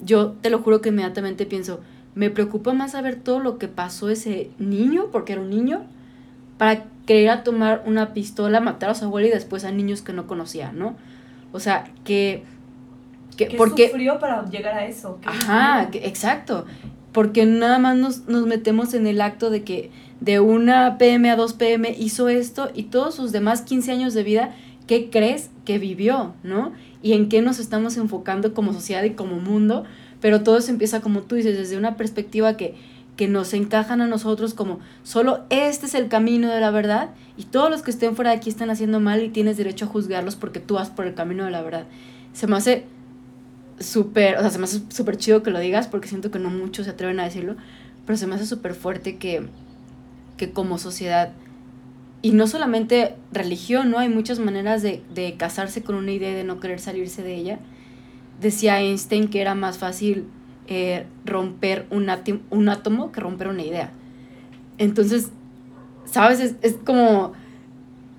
[0.00, 1.80] Yo te lo juro que inmediatamente pienso,
[2.14, 5.82] me preocupa más saber todo lo que pasó ese niño, porque era un niño,
[6.58, 10.28] para querer tomar una pistola, matar a su abuela y después a niños que no
[10.28, 10.94] conocía, ¿no?
[11.50, 12.44] O sea, que
[13.36, 15.18] que, ¿Qué porque, sufrió para llegar a eso?
[15.24, 16.66] Ajá, exacto.
[17.12, 19.90] Porque nada más nos, nos metemos en el acto de que
[20.20, 24.22] de una PM a 2 PM hizo esto y todos sus demás 15 años de
[24.22, 24.54] vida,
[24.86, 26.34] ¿qué crees que vivió?
[26.42, 26.72] ¿No?
[27.02, 29.84] Y en qué nos estamos enfocando como sociedad y como mundo.
[30.20, 32.76] Pero todo se empieza, como tú dices, desde una perspectiva que,
[33.16, 37.44] que nos encajan a nosotros como solo este es el camino de la verdad y
[37.44, 40.36] todos los que estén fuera de aquí están haciendo mal y tienes derecho a juzgarlos
[40.36, 41.86] porque tú vas por el camino de la verdad.
[42.32, 42.84] Se me hace
[43.82, 46.50] súper, o sea, se me hace súper chido que lo digas porque siento que no
[46.50, 47.56] muchos se atreven a decirlo,
[48.06, 49.46] pero se me hace súper fuerte que,
[50.36, 51.32] que como sociedad,
[52.22, 53.98] y no solamente religión, ¿no?
[53.98, 57.58] Hay muchas maneras de, de casarse con una idea de no querer salirse de ella.
[58.40, 60.26] Decía Einstein que era más fácil
[60.68, 62.08] eh, romper un,
[62.50, 63.90] un átomo que romper una idea.
[64.78, 65.30] Entonces,
[66.04, 66.38] ¿sabes?
[66.38, 67.32] Es, es como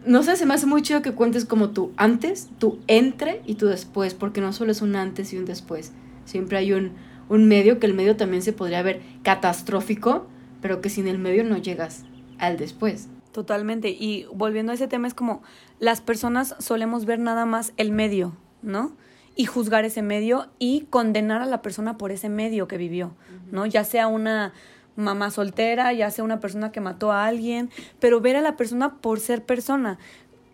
[0.05, 3.55] no sé, se me hace muy chido que cuentes como tú antes, tu entre y
[3.55, 5.91] tu después, porque no solo es un antes y un después.
[6.25, 6.93] Siempre hay un,
[7.29, 10.27] un medio que el medio también se podría ver catastrófico,
[10.61, 12.03] pero que sin el medio no llegas
[12.37, 13.09] al después.
[13.31, 13.89] Totalmente.
[13.89, 15.41] Y volviendo a ese tema, es como
[15.79, 18.95] las personas solemos ver nada más el medio, ¿no?
[19.35, 23.15] Y juzgar ese medio y condenar a la persona por ese medio que vivió,
[23.51, 23.65] ¿no?
[23.65, 24.53] Ya sea una
[24.95, 28.97] mamá soltera, ya sea una persona que mató a alguien, pero ver a la persona
[28.97, 29.97] por ser persona.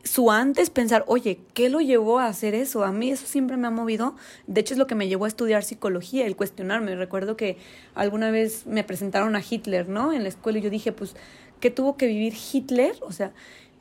[0.04, 2.84] Su antes pensar, oye, ¿qué lo llevó a hacer eso?
[2.84, 4.16] A mí eso siempre me ha movido.
[4.48, 6.96] De hecho, es lo que me llevó a estudiar psicología, el cuestionarme.
[6.96, 7.58] Recuerdo que
[7.96, 10.14] alguna vez me presentaron a Hitler, ¿no?
[10.14, 11.16] En la escuela y yo dije, pues,
[11.60, 12.96] ¿qué tuvo que vivir Hitler?
[13.02, 13.34] O sea,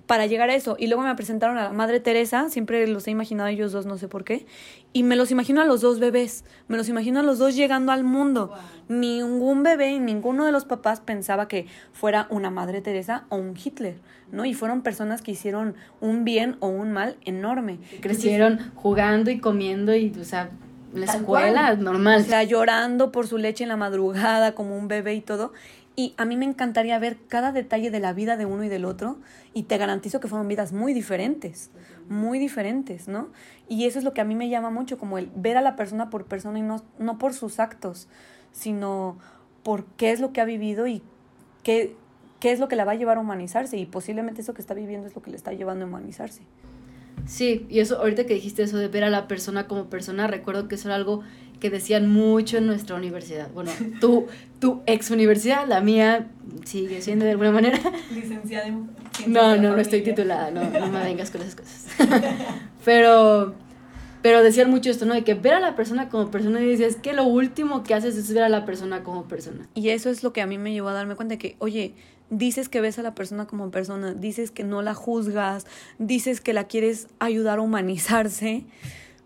[0.09, 0.75] para llegar a eso.
[0.79, 3.99] Y luego me presentaron a la Madre Teresa, siempre los he imaginado ellos dos, no
[3.99, 4.47] sé por qué,
[4.95, 7.93] y me los imagino a los dos bebés, me los imagino a los dos llegando
[7.93, 8.53] al mundo.
[8.89, 13.99] Ningún bebé, ninguno de los papás pensaba que fuera una Madre Teresa o un Hitler,
[14.33, 14.47] ¿no?
[14.47, 17.79] Y fueron personas que hicieron un bien o un mal enorme.
[18.01, 20.49] Crecieron jugando y comiendo y, o sea,
[20.95, 22.23] la escuela normal.
[22.23, 25.53] O sea, llorando por su leche en la madrugada como un bebé y todo.
[25.99, 28.85] Y a mí me encantaría ver cada detalle de la vida de uno y del
[28.85, 29.19] otro
[29.53, 31.73] y te garantizo que fueron vidas muy diferentes,
[32.09, 33.31] muy diferentes, ¿no?
[33.69, 35.75] Y eso es lo que a mí me llama mucho, como el ver a la
[35.75, 38.07] persona por persona y no, no por sus actos,
[38.53, 39.19] sino
[39.65, 41.03] por qué es lo que ha vivido y
[41.65, 41.97] qué,
[42.39, 44.75] qué es lo que la va a llevar a humanizarse y posiblemente eso que está
[44.75, 46.43] viviendo es lo que le está llevando a humanizarse.
[47.27, 50.69] Sí, y eso, ahorita que dijiste eso de ver a la persona como persona, recuerdo
[50.69, 51.23] que eso era algo
[51.61, 53.51] que decían mucho en nuestra universidad.
[53.53, 54.27] Bueno, tu,
[54.61, 56.29] tu ex universidad, la mía
[56.65, 57.79] sigue siendo de alguna manera.
[58.13, 58.91] Licenciada en
[59.27, 61.87] No, no, no estoy titulada, no, no me vengas con esas cosas.
[62.85, 63.55] pero,
[64.23, 65.15] pero decían mucho esto, ¿no?
[65.15, 68.17] De que ver a la persona como persona y decías que lo último que haces
[68.17, 69.69] es ver a la persona como persona.
[69.75, 71.95] Y eso es lo que a mí me llevó a darme cuenta de que, oye,
[72.31, 75.67] dices que ves a la persona como persona, dices que no la juzgas,
[75.99, 78.65] dices que la quieres ayudar a humanizarse,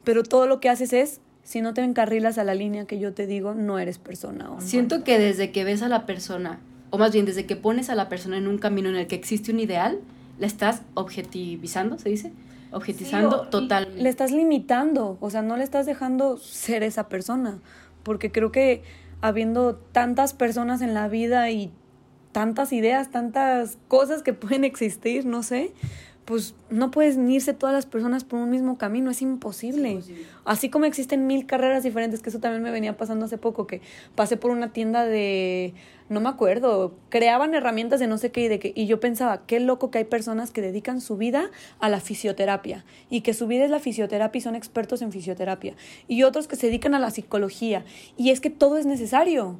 [0.04, 3.12] pero todo lo que haces es si no te encarrilas a la línea que yo
[3.12, 4.50] te digo, no eres persona.
[4.50, 7.90] ¿o Siento que desde que ves a la persona, o más bien desde que pones
[7.90, 9.98] a la persona en un camino en el que existe un ideal,
[10.38, 12.32] la estás objetivizando, ¿se dice?
[12.70, 13.92] Objetizando total.
[13.96, 17.58] Le estás limitando, o sea, no le estás dejando ser esa persona,
[18.02, 18.82] porque creo que
[19.20, 21.70] habiendo tantas personas en la vida y
[22.32, 25.72] tantas ideas, tantas cosas que pueden existir, no sé,
[26.24, 30.00] pues no puedes irse todas las personas por un mismo camino, es imposible.
[30.44, 33.80] Así como existen mil carreras diferentes, que eso también me venía pasando hace poco, que
[34.14, 35.74] pasé por una tienda de,
[36.08, 39.46] no me acuerdo, creaban herramientas de no sé qué y de qué, y yo pensaba,
[39.46, 43.48] qué loco que hay personas que dedican su vida a la fisioterapia, y que su
[43.48, 45.74] vida es la fisioterapia y son expertos en fisioterapia,
[46.06, 47.84] y otros que se dedican a la psicología,
[48.16, 49.58] y es que todo es necesario.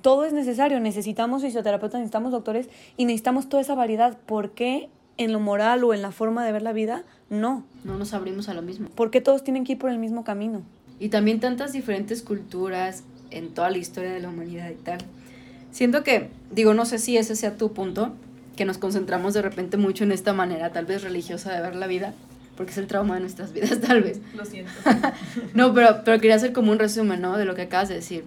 [0.00, 4.18] Todo es necesario, necesitamos fisioterapeutas, necesitamos doctores y necesitamos toda esa variedad.
[4.26, 7.64] ¿Por qué en lo moral o en la forma de ver la vida, no.
[7.84, 8.88] No nos abrimos a lo mismo.
[8.94, 10.62] Porque todos tienen que ir por el mismo camino.
[10.98, 14.98] Y también tantas diferentes culturas en toda la historia de la humanidad y tal.
[15.70, 18.14] Siento que, digo, no sé si ese sea tu punto,
[18.56, 21.86] que nos concentramos de repente mucho en esta manera tal vez religiosa de ver la
[21.86, 22.14] vida,
[22.56, 24.20] porque es el trauma de nuestras vidas tal vez.
[24.34, 24.72] Lo siento.
[25.54, 27.36] no, pero, pero quería hacer como un resumen, ¿no?
[27.36, 28.24] De lo que acabas de decir.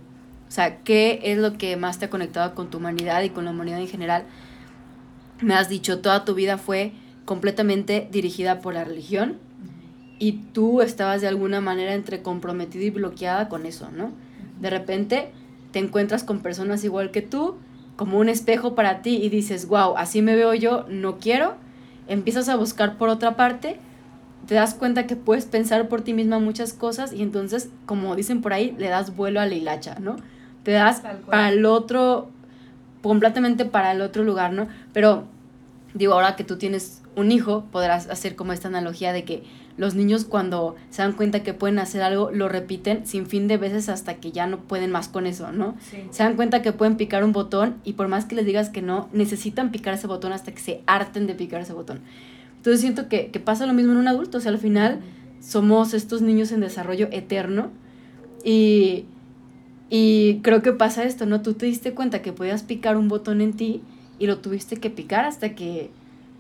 [0.48, 3.46] O sea, ¿qué es lo que más te ha conectado con tu humanidad y con
[3.46, 4.24] la humanidad en general?
[5.42, 6.94] Me has dicho, toda tu vida fue
[7.26, 9.38] completamente dirigida por la religión
[10.20, 14.12] y tú estabas de alguna manera entre comprometida y bloqueada con eso, ¿no?
[14.60, 15.32] De repente
[15.72, 17.56] te encuentras con personas igual que tú,
[17.96, 21.56] como un espejo para ti y dices, wow, así me veo yo, no quiero,
[22.08, 23.78] empiezas a buscar por otra parte,
[24.48, 28.42] te das cuenta que puedes pensar por ti misma muchas cosas y entonces, como dicen
[28.42, 30.18] por ahí, le das vuelo a la hilacha, ¿no?
[30.64, 32.30] Te das para el otro,
[33.02, 34.68] completamente para el otro lugar, ¿no?
[34.94, 35.26] Pero
[35.94, 39.44] digo, ahora que tú tienes un hijo, podrás hacer como esta analogía de que
[39.78, 43.58] los niños cuando se dan cuenta que pueden hacer algo, lo repiten sin fin de
[43.58, 45.76] veces hasta que ya no pueden más con eso, ¿no?
[46.12, 48.82] Se dan cuenta que pueden picar un botón y por más que les digas que
[48.82, 52.02] no, necesitan picar ese botón hasta que se harten de picar ese botón.
[52.58, 55.00] Entonces siento que, que pasa lo mismo en un adulto, o sea, al final
[55.40, 57.72] somos estos niños en desarrollo eterno
[58.44, 59.06] y,
[59.94, 61.42] y creo que pasa esto, ¿no?
[61.42, 63.82] Tú te diste cuenta que podías picar un botón en ti
[64.20, 65.90] y lo tuviste que picar hasta que,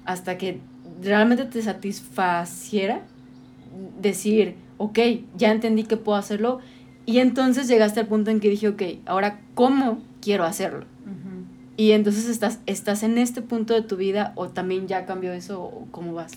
[0.05, 0.61] hasta que
[1.03, 3.01] realmente te satisfaciera
[4.01, 4.99] decir, ok,
[5.35, 6.59] ya entendí que puedo hacerlo
[7.05, 10.85] y entonces llegaste al punto en que dije, ok, ahora cómo quiero hacerlo.
[11.75, 15.61] Y entonces estás, estás en este punto de tu vida o también ya cambió eso
[15.61, 16.33] o cómo vas.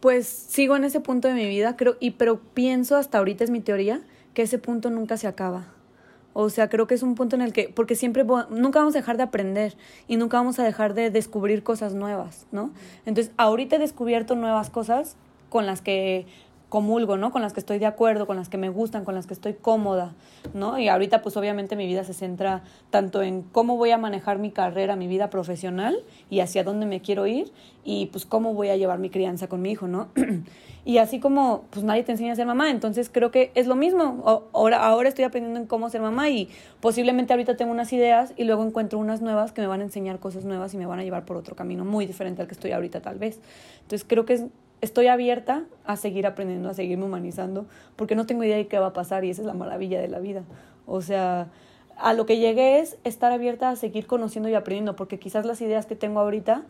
[0.00, 3.50] Pues sigo en ese punto de mi vida, creo, y pero pienso hasta ahorita es
[3.50, 4.00] mi teoría
[4.34, 5.75] que ese punto nunca se acaba.
[6.38, 8.98] O sea, creo que es un punto en el que, porque siempre, nunca vamos a
[8.98, 9.74] dejar de aprender
[10.06, 12.72] y nunca vamos a dejar de descubrir cosas nuevas, ¿no?
[13.06, 15.16] Entonces, ahorita he descubierto nuevas cosas
[15.48, 16.26] con las que
[16.68, 17.30] comulgo, ¿no?
[17.30, 19.54] Con las que estoy de acuerdo, con las que me gustan, con las que estoy
[19.54, 20.14] cómoda,
[20.52, 20.78] ¿no?
[20.78, 24.50] Y ahorita pues obviamente mi vida se centra tanto en cómo voy a manejar mi
[24.50, 25.96] carrera, mi vida profesional
[26.28, 27.52] y hacia dónde me quiero ir
[27.84, 30.08] y pues cómo voy a llevar mi crianza con mi hijo, ¿no?
[30.84, 33.76] y así como pues nadie te enseña a ser mamá, entonces creo que es lo
[33.76, 34.48] mismo.
[34.52, 36.48] Ahora, ahora estoy aprendiendo en cómo ser mamá y
[36.80, 40.18] posiblemente ahorita tengo unas ideas y luego encuentro unas nuevas que me van a enseñar
[40.18, 42.72] cosas nuevas y me van a llevar por otro camino muy diferente al que estoy
[42.72, 43.40] ahorita tal vez.
[43.82, 44.44] Entonces creo que es
[44.80, 48.88] estoy abierta a seguir aprendiendo, a seguirme humanizando, porque no tengo idea de qué va
[48.88, 50.44] a pasar y esa es la maravilla de la vida.
[50.86, 51.48] O sea,
[51.96, 55.60] a lo que llegué es estar abierta a seguir conociendo y aprendiendo, porque quizás las
[55.60, 56.64] ideas que tengo ahorita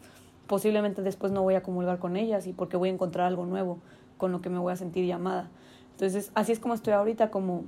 [0.47, 3.79] posiblemente después no voy a comulgar con ellas y porque voy a encontrar algo nuevo
[4.17, 5.51] con lo que me voy a sentir llamada.
[5.93, 7.65] Entonces, así es como estoy ahorita, como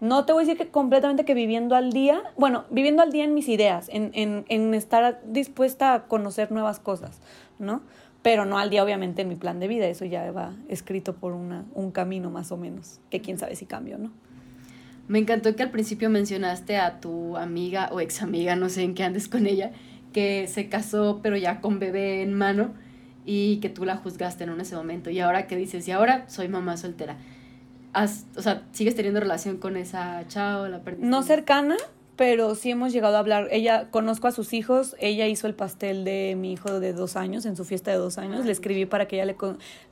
[0.00, 3.24] no te voy a decir que completamente que viviendo al día, bueno, viviendo al día
[3.24, 7.20] en mis ideas, en, en, en estar dispuesta a conocer nuevas cosas,
[7.58, 7.82] ¿no?
[8.26, 11.32] Pero no al día, obviamente, en mi plan de vida, eso ya va escrito por
[11.32, 14.10] una, un camino más o menos, que quién sabe si cambio, ¿no?
[15.06, 18.94] Me encantó que al principio mencionaste a tu amiga o ex amiga, no sé en
[18.94, 19.70] qué andes con ella,
[20.12, 22.74] que se casó pero ya con bebé en mano
[23.24, 25.08] y que tú la juzgaste en ese momento.
[25.08, 27.18] Y ahora que dices, y ahora soy mamá soltera.
[27.94, 30.66] o sea, ¿sigues teniendo relación con esa chao?
[30.66, 31.76] La no cercana,
[32.16, 33.48] pero sí hemos llegado a hablar.
[33.50, 37.44] Ella, conozco a sus hijos, ella hizo el pastel de mi hijo de dos años,
[37.44, 38.46] en su fiesta de dos años.
[38.46, 39.36] Le escribí para que ella le...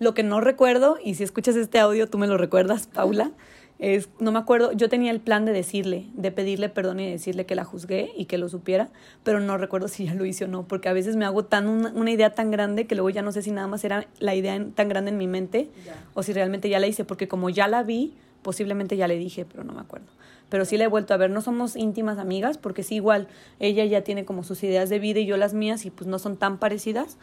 [0.00, 3.32] Lo que no recuerdo, y si escuchas este audio, tú me lo recuerdas, Paula.
[3.78, 7.44] Es, no me acuerdo, yo tenía el plan de decirle, de pedirle perdón y decirle
[7.44, 8.88] que la juzgué y que lo supiera,
[9.24, 11.66] pero no recuerdo si ya lo hice o no, porque a veces me hago tan
[11.66, 14.64] una, idea tan grande que luego ya no sé si nada más era la idea
[14.74, 15.68] tan grande en mi mente
[16.14, 19.44] o si realmente ya la hice, porque como ya la vi, posiblemente ya le dije,
[19.44, 20.06] pero no me acuerdo.
[20.54, 23.26] Pero sí la he vuelto a ver, no somos íntimas amigas, porque sí igual
[23.58, 26.20] ella ya tiene como sus ideas de vida y yo las mías y pues no
[26.20, 27.18] son tan parecidas,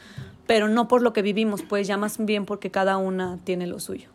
[0.48, 3.80] pero no por lo que vivimos, pues ya más bien porque cada una tiene lo
[3.80, 4.10] suyo.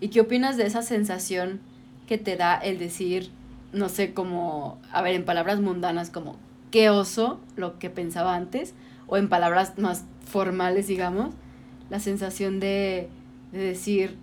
[0.00, 1.60] ¿Y qué opinas de esa sensación
[2.06, 3.30] que te da el decir,
[3.72, 6.36] no sé, como, a ver, en palabras mundanas, como,
[6.70, 8.74] qué oso lo que pensaba antes,
[9.06, 11.34] o en palabras más formales, digamos,
[11.88, 13.08] la sensación de,
[13.50, 14.18] de decir,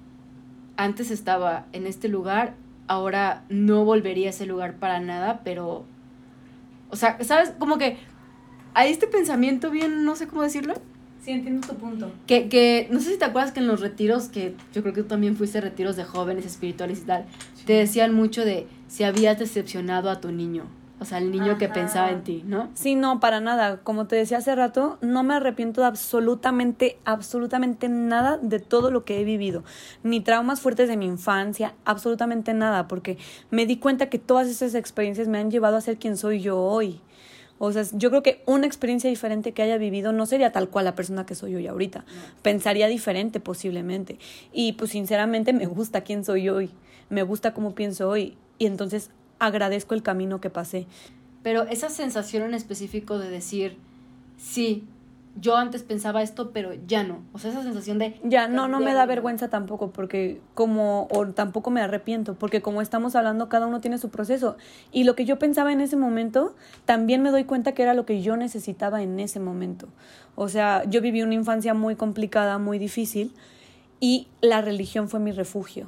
[0.77, 2.53] antes estaba en este lugar,
[2.89, 5.85] ahora no volvería a ese lugar para nada, pero,
[6.89, 7.53] o sea, ¿sabes?
[7.57, 7.97] Como que
[8.73, 10.73] hay este pensamiento bien, no sé cómo decirlo,
[11.21, 12.11] Sí, entiendo tu punto.
[12.27, 15.03] Que, que, no sé si te acuerdas que en los retiros, que yo creo que
[15.03, 17.25] tú también fuiste retiros de jóvenes espirituales y tal,
[17.65, 20.63] te decían mucho de si habías decepcionado a tu niño.
[21.01, 22.69] O sea, el niño que pensaba en ti, ¿no?
[22.73, 23.77] Sí, no, para nada.
[23.83, 29.05] Como te decía hace rato, no me arrepiento de absolutamente, absolutamente nada de todo lo
[29.05, 29.63] que he vivido.
[30.03, 33.17] Ni traumas fuertes de mi infancia, absolutamente nada, porque
[33.49, 36.59] me di cuenta que todas esas experiencias me han llevado a ser quien soy yo
[36.59, 37.01] hoy.
[37.59, 40.85] O sea, yo creo que una experiencia diferente que haya vivido no sería tal cual
[40.85, 42.05] la persona que soy hoy ahorita.
[42.41, 44.17] Pensaría diferente posiblemente.
[44.53, 46.71] Y pues sinceramente me gusta quién soy hoy.
[47.09, 48.37] Me gusta cómo pienso hoy.
[48.57, 50.85] Y entonces agradezco el camino que pasé.
[51.43, 53.77] Pero esa sensación en específico de decir,
[54.37, 54.85] sí,
[55.39, 57.19] yo antes pensaba esto, pero ya no.
[57.33, 58.19] O sea, esa sensación de...
[58.23, 62.81] Ya, no, no me da vergüenza tampoco, porque como, o tampoco me arrepiento, porque como
[62.81, 64.57] estamos hablando, cada uno tiene su proceso.
[64.91, 68.05] Y lo que yo pensaba en ese momento, también me doy cuenta que era lo
[68.05, 69.87] que yo necesitaba en ese momento.
[70.35, 73.33] O sea, yo viví una infancia muy complicada, muy difícil,
[73.99, 75.87] y la religión fue mi refugio.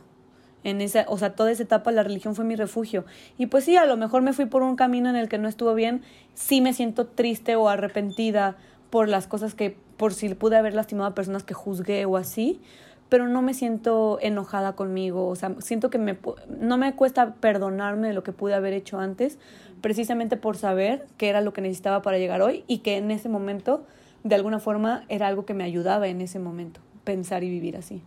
[0.63, 3.05] En esa, o sea, toda esa etapa la religión fue mi refugio.
[3.37, 5.47] Y pues sí, a lo mejor me fui por un camino en el que no
[5.47, 6.01] estuvo bien,
[6.33, 8.57] sí me siento triste o arrepentida
[8.89, 12.61] por las cosas que, por si pude haber lastimado a personas que juzgué o así,
[13.09, 18.07] pero no me siento enojada conmigo, o sea, siento que me, no me cuesta perdonarme
[18.07, 19.37] de lo que pude haber hecho antes,
[19.81, 23.27] precisamente por saber que era lo que necesitaba para llegar hoy y que en ese
[23.27, 23.85] momento,
[24.23, 28.01] de alguna forma, era algo que me ayudaba en ese momento, pensar y vivir así.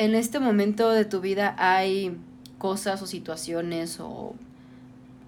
[0.00, 2.16] En este momento de tu vida hay
[2.56, 4.34] cosas o situaciones o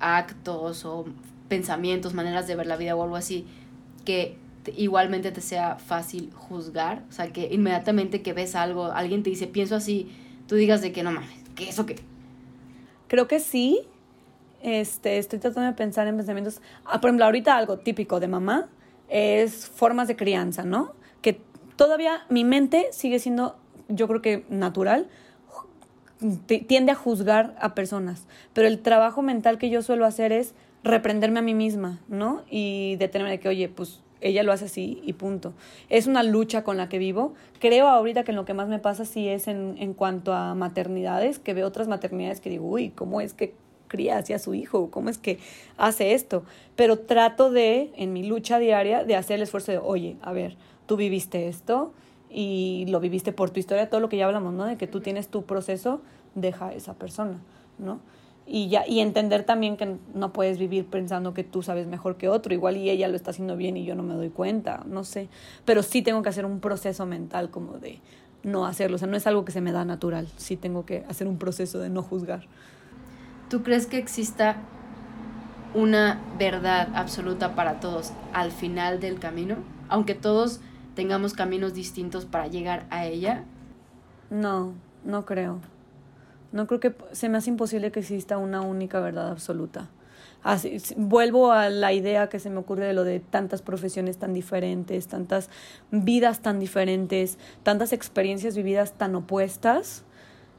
[0.01, 1.05] actos o
[1.47, 3.47] pensamientos, maneras de ver la vida o algo así
[4.07, 4.39] que
[4.75, 7.03] igualmente te sea fácil juzgar.
[7.11, 10.11] O sea, que inmediatamente que ves algo, alguien te dice, pienso así,
[10.47, 11.97] tú digas de que no mames, ¿qué eso qué?
[13.09, 13.79] Creo que sí.
[14.63, 16.63] Este, estoy tratando de pensar en pensamientos.
[16.87, 18.71] Ah, por ejemplo, ahorita algo típico de mamá
[19.11, 20.95] es formas de crianza, ¿no?
[21.21, 21.43] Que
[21.77, 23.57] todavía mi mente sigue siendo,
[23.88, 25.09] yo creo que natural,
[26.47, 28.27] tiende a juzgar a personas.
[28.53, 32.42] Pero el trabajo mental que yo suelo hacer es reprenderme a mí misma, ¿no?
[32.51, 35.53] Y detenerme de que, oye, pues ella lo hace así y punto.
[35.88, 37.35] Es una lucha con la que vivo.
[37.59, 41.38] Creo ahorita que lo que más me pasa sí es en, en cuanto a maternidades,
[41.38, 43.55] que veo otras maternidades que digo, uy, ¿cómo es que
[43.88, 44.90] cría hacia su hijo?
[44.90, 45.38] ¿Cómo es que
[45.77, 46.45] hace esto?
[46.77, 50.57] Pero trato de, en mi lucha diaria, de hacer el esfuerzo de, oye, a ver,
[50.87, 51.92] tú viviste esto
[52.33, 54.64] y lo viviste por tu historia, todo lo que ya hablamos, ¿no?
[54.64, 56.01] De que tú tienes tu proceso,
[56.35, 57.38] deja a esa persona,
[57.79, 58.01] ¿no?
[58.47, 62.29] y ya y entender también que no puedes vivir pensando que tú sabes mejor que
[62.29, 65.05] otro igual y ella lo está haciendo bien y yo no me doy cuenta no
[65.05, 65.29] sé
[65.64, 68.01] pero sí tengo que hacer un proceso mental como de
[68.42, 71.05] no hacerlo o sea no es algo que se me da natural sí tengo que
[71.09, 72.42] hacer un proceso de no juzgar
[73.49, 74.57] tú crees que exista
[75.74, 79.57] una verdad absoluta para todos al final del camino
[79.89, 80.61] aunque todos
[80.95, 83.45] tengamos caminos distintos para llegar a ella
[84.30, 84.74] no
[85.05, 85.61] no creo
[86.53, 89.88] no creo que se me hace imposible que exista una única verdad absoluta.
[90.43, 94.34] Así, vuelvo a la idea que se me ocurre de lo de tantas profesiones tan
[94.34, 95.49] diferentes, tantas
[95.90, 100.05] vidas tan diferentes, tantas experiencias vividas tan opuestas.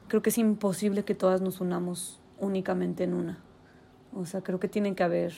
[0.08, 3.38] Creo que es imposible que todas nos unamos únicamente en una.
[4.14, 5.34] O sea, creo que tienen que haber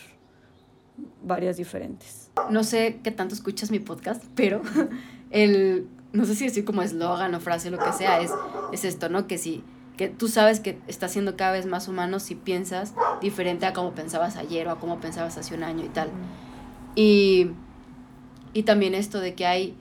[1.22, 2.30] varias diferentes.
[2.50, 4.62] No sé qué tanto escuchas mi podcast, pero
[5.30, 8.30] el, no sé si decir como eslogan o frase, lo que sea, es,
[8.72, 9.26] es esto, ¿no?
[9.26, 9.64] Que si
[9.96, 13.92] que tú sabes que estás siendo cada vez más humano si piensas diferente a como
[13.92, 16.10] pensabas ayer o a como pensabas hace un año y tal.
[16.94, 17.50] Y,
[18.52, 19.74] y también esto de que hay,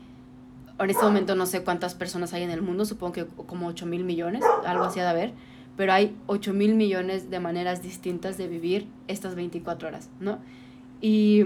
[0.80, 3.86] en este momento no sé cuántas personas hay en el mundo, supongo que como 8
[3.86, 5.34] mil millones, algo así de haber,
[5.76, 10.40] pero hay 8 mil millones de maneras distintas de vivir estas 24 horas, ¿no?
[11.02, 11.44] Y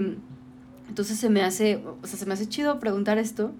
[0.88, 3.52] entonces se me hace, o sea, se me hace chido preguntar esto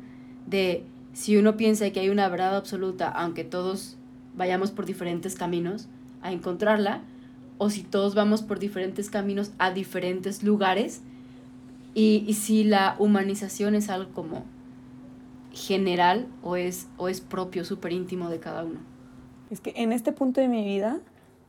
[0.46, 3.96] de si uno piensa que hay una verdad absoluta, aunque todos
[4.36, 5.88] vayamos por diferentes caminos
[6.22, 7.02] a encontrarla,
[7.58, 11.02] o si todos vamos por diferentes caminos a diferentes lugares,
[11.94, 14.44] y, y si la humanización es algo como
[15.52, 18.80] general o es, o es propio, súper íntimo de cada uno.
[19.50, 21.00] Es que en este punto de mi vida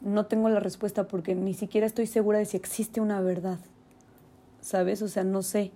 [0.01, 3.59] no tengo la respuesta porque ni siquiera estoy segura de si existe una verdad.
[4.61, 5.01] ¿Sabes?
[5.01, 5.71] O sea, no sé.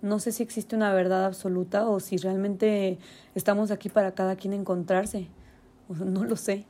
[0.00, 2.98] No sé si existe una verdad absoluta o si realmente
[3.34, 5.28] estamos aquí para cada quien encontrarse.
[5.88, 6.64] no lo sé.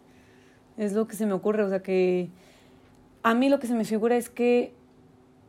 [0.76, 1.62] Es lo que se me ocurre.
[1.62, 2.30] O sea que
[3.22, 4.72] a mí lo que se me figura es que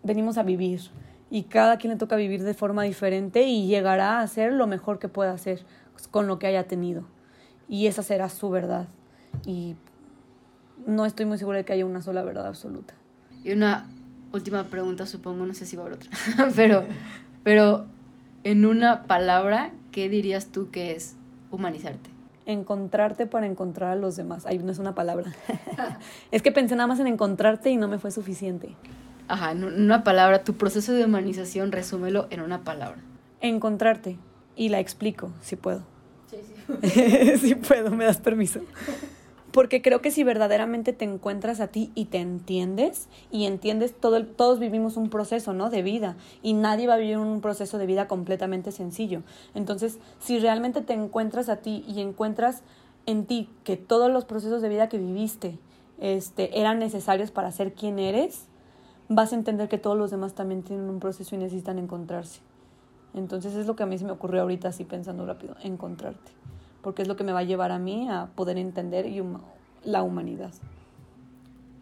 [0.03, 0.81] venimos a vivir
[1.29, 4.99] y cada quien le toca vivir de forma diferente y llegará a hacer lo mejor
[4.99, 5.63] que pueda hacer
[6.11, 7.03] con lo que haya tenido.
[7.67, 8.87] Y esa será su verdad.
[9.45, 9.75] Y
[10.87, 12.95] no estoy muy segura de que haya una sola verdad absoluta.
[13.43, 13.87] Y una
[14.31, 16.11] última pregunta, supongo, no sé si va a haber otra,
[16.55, 16.83] pero,
[17.43, 17.85] pero
[18.43, 21.15] en una palabra, ¿qué dirías tú que es
[21.51, 22.09] humanizarte?
[22.51, 24.45] encontrarte para encontrar a los demás.
[24.47, 25.31] Ahí no es una palabra.
[26.31, 28.75] es que pensé nada más en encontrarte y no me fue suficiente.
[29.27, 32.99] Ajá, en una palabra, tu proceso de humanización, resúmelo en una palabra.
[33.41, 34.17] Encontrarte.
[34.55, 35.83] Y la explico, si puedo.
[36.27, 36.37] Sí,
[36.81, 37.37] sí.
[37.37, 38.61] sí puedo, me das permiso.
[39.51, 44.23] Porque creo que si verdaderamente te encuentras a ti y te entiendes, y entiendes todo,
[44.25, 45.69] todos vivimos un proceso, ¿no?
[45.69, 49.23] De vida, y nadie va a vivir un proceso de vida completamente sencillo.
[49.55, 52.61] Entonces, si realmente te encuentras a ti y encuentras
[53.07, 55.57] en ti que todos los procesos de vida que viviste
[55.99, 58.45] este, eran necesarios para ser quien eres,
[59.07, 62.41] vas a entender que todos los demás también tienen un proceso y necesitan encontrarse.
[63.15, 66.31] Entonces es lo que a mí se me ocurrió ahorita así pensando rápido, encontrarte
[66.81, 69.05] porque es lo que me va a llevar a mí a poder entender
[69.83, 70.53] la humanidad.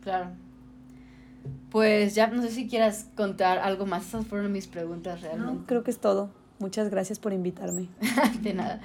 [0.02, 0.32] Claro.
[1.70, 4.08] Pues ya no sé si quieras contar algo más.
[4.08, 5.54] Esas fueron mis preguntas realmente.
[5.54, 6.30] No, creo que es todo.
[6.60, 7.90] Muchas gracias por invitarme.
[8.42, 8.82] de nada.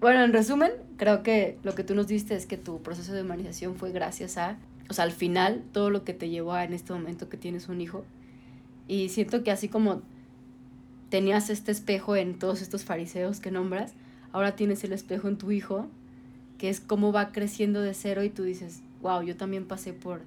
[0.00, 3.22] bueno, en resumen, creo que lo que tú nos diste es que tu proceso de
[3.22, 4.58] humanización fue gracias a,
[4.90, 7.68] o sea, al final, todo lo que te llevó a en este momento que tienes
[7.68, 8.04] un hijo.
[8.88, 10.02] Y siento que así como
[11.08, 13.94] tenías este espejo en todos estos fariseos que nombras,
[14.32, 15.86] ahora tienes el espejo en tu hijo,
[16.58, 20.22] que es cómo va creciendo de cero y tú dices, wow, yo también pasé por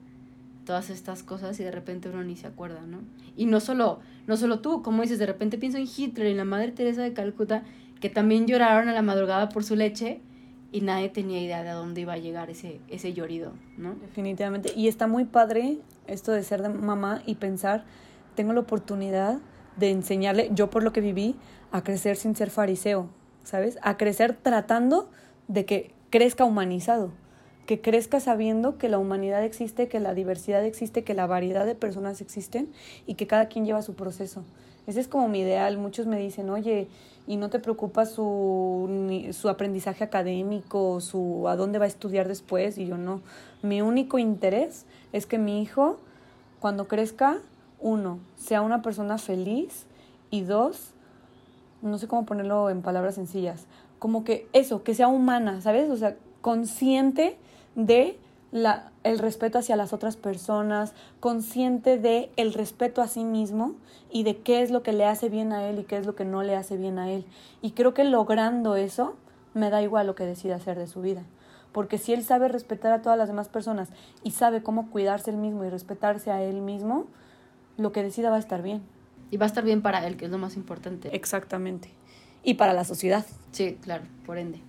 [0.66, 3.00] todas estas cosas y de repente uno ni se acuerda, ¿no?
[3.38, 6.46] Y no solo, no solo tú, como dices, de repente pienso en Hitler, en la
[6.46, 7.64] Madre Teresa de Calcuta,
[8.00, 10.20] que también lloraron a la madrugada por su leche
[10.72, 13.96] y nadie tenía idea de a dónde iba a llegar ese, ese llorido, ¿no?
[13.96, 14.74] Definitivamente.
[14.76, 15.78] Y está muy padre
[16.08, 17.86] esto de ser mamá y pensar,
[18.36, 19.40] tengo la oportunidad
[19.78, 21.36] de enseñarle, yo por lo que viví,
[21.72, 23.10] a crecer sin ser fariseo.
[23.46, 23.80] ¿Sabes?
[23.82, 25.10] A crecer tratando
[25.48, 27.12] de que crezca humanizado,
[27.66, 31.76] que crezca sabiendo que la humanidad existe, que la diversidad existe, que la variedad de
[31.76, 32.70] personas existen
[33.08, 34.44] y que cada quien lleva su proceso.
[34.88, 35.78] Ese es como mi ideal.
[35.78, 36.88] Muchos me dicen, oye,
[37.26, 42.78] ¿y no te preocupa su, su aprendizaje académico, su a dónde va a estudiar después?
[42.78, 43.22] Y yo no.
[43.64, 45.98] Mi único interés es que mi hijo,
[46.60, 47.40] cuando crezca,
[47.80, 49.86] uno, sea una persona feliz
[50.30, 50.94] y dos,
[51.86, 53.66] no sé cómo ponerlo en palabras sencillas,
[54.00, 55.90] como que eso, que sea humana, ¿sabes?
[55.90, 57.38] O sea, consciente
[57.76, 58.20] de
[58.52, 63.76] la, el respeto hacia las otras personas, consciente de el respeto a sí mismo
[64.12, 66.16] y de qué es lo que le hace bien a él y qué es lo
[66.16, 67.26] que no le hace bien a él.
[67.62, 69.16] Y creo que logrando eso,
[69.54, 71.24] me da igual lo que decida hacer de su vida.
[71.72, 73.90] Porque si él sabe respetar a todas las demás personas
[74.24, 77.08] y sabe cómo cuidarse él mismo y respetarse a él mismo,
[77.78, 78.82] lo que decida va a estar bien.
[79.36, 81.14] Y va a estar bien para él, que es lo más importante.
[81.14, 81.90] Exactamente.
[82.42, 83.26] Y para la sociedad.
[83.52, 84.62] Sí, claro, por ende.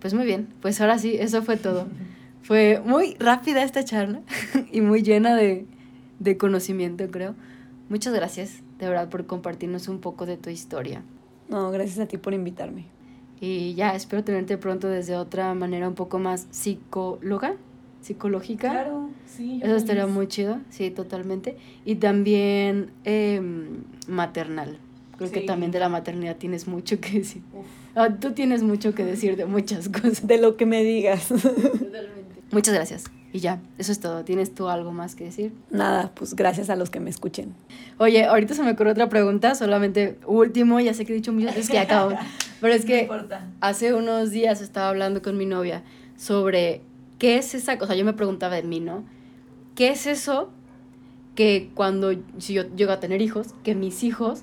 [0.00, 1.86] Pues muy bien, pues ahora sí, eso fue todo.
[2.42, 4.22] fue muy rápida esta charla
[4.72, 5.66] y muy llena de,
[6.18, 7.36] de conocimiento, creo.
[7.88, 11.04] Muchas gracias, de verdad, por compartirnos un poco de tu historia.
[11.48, 12.86] No, gracias a ti por invitarme.
[13.40, 17.54] Y ya, espero tenerte pronto desde otra manera un poco más psicóloga.
[18.04, 18.70] Psicológica.
[18.70, 19.60] Claro, sí.
[19.62, 21.56] Eso estaría muy chido, sí, totalmente.
[21.84, 24.78] Y también em, maternal.
[25.16, 27.42] Creo que también de la maternidad tienes mucho que decir.
[27.94, 30.26] Ah, tú tienes mucho que decir de muchas cosas.
[30.26, 31.32] De lo que me digas.
[32.50, 33.04] Muchas gracias.
[33.32, 34.24] Y ya, eso es todo.
[34.24, 35.52] ¿Tienes tú algo más que decir?
[35.70, 37.54] Nada, pues gracias a los que me escuchen.
[37.98, 41.54] Oye, ahorita se me ocurrió otra pregunta, solamente último, ya sé que he dicho muchas
[41.54, 42.12] veces que acabo.
[42.60, 43.08] Pero es que
[43.60, 45.82] hace unos días estaba hablando con mi novia
[46.16, 46.82] sobre
[47.24, 47.94] qué es esa cosa.
[47.94, 49.02] Yo me preguntaba de mí, ¿no?
[49.74, 50.50] ¿Qué es eso
[51.34, 54.42] que cuando si yo llego a tener hijos, que mis hijos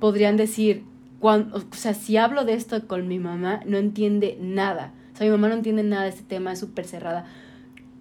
[0.00, 0.82] podrían decir,
[1.20, 4.92] cuando, o sea, si hablo de esto con mi mamá, no entiende nada.
[5.14, 7.26] O sea, mi mamá no entiende nada de este tema, es súper cerrada.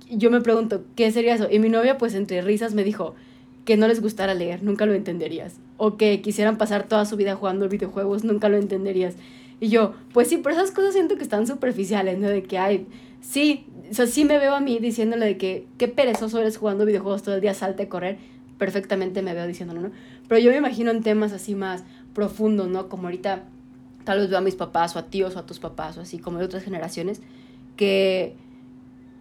[0.09, 1.47] Yo me pregunto, ¿qué sería eso?
[1.51, 3.13] Y mi novia, pues entre risas, me dijo
[3.63, 5.59] que no les gustara leer, nunca lo entenderías.
[5.77, 9.17] O que quisieran pasar toda su vida jugando videojuegos, nunca lo entenderías.
[9.59, 12.27] Y yo, pues sí, pero esas cosas siento que están superficiales, ¿no?
[12.27, 12.87] De que, ay,
[13.27, 16.85] sí, o sea, sí me veo a mí diciéndole de que, qué perezoso eres jugando
[16.85, 18.17] videojuegos todo el día, salte a correr.
[18.57, 19.91] Perfectamente me veo diciéndolo, ¿no?
[20.27, 22.87] Pero yo me imagino en temas así más profundos, ¿no?
[22.87, 23.43] Como ahorita
[24.05, 26.19] tal vez veo a mis papás o a tíos o a tus papás o así
[26.19, 27.21] como de otras generaciones
[27.75, 28.35] que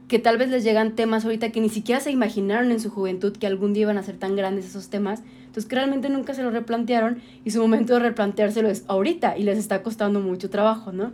[0.08, 3.32] que tal vez les llegan temas ahorita que ni siquiera se imaginaron en su juventud
[3.36, 6.42] que algún día iban a ser tan grandes esos temas, entonces que realmente nunca se
[6.42, 10.92] lo replantearon y su momento de replanteárselo es ahorita y les está costando mucho trabajo,
[10.92, 11.12] ¿no?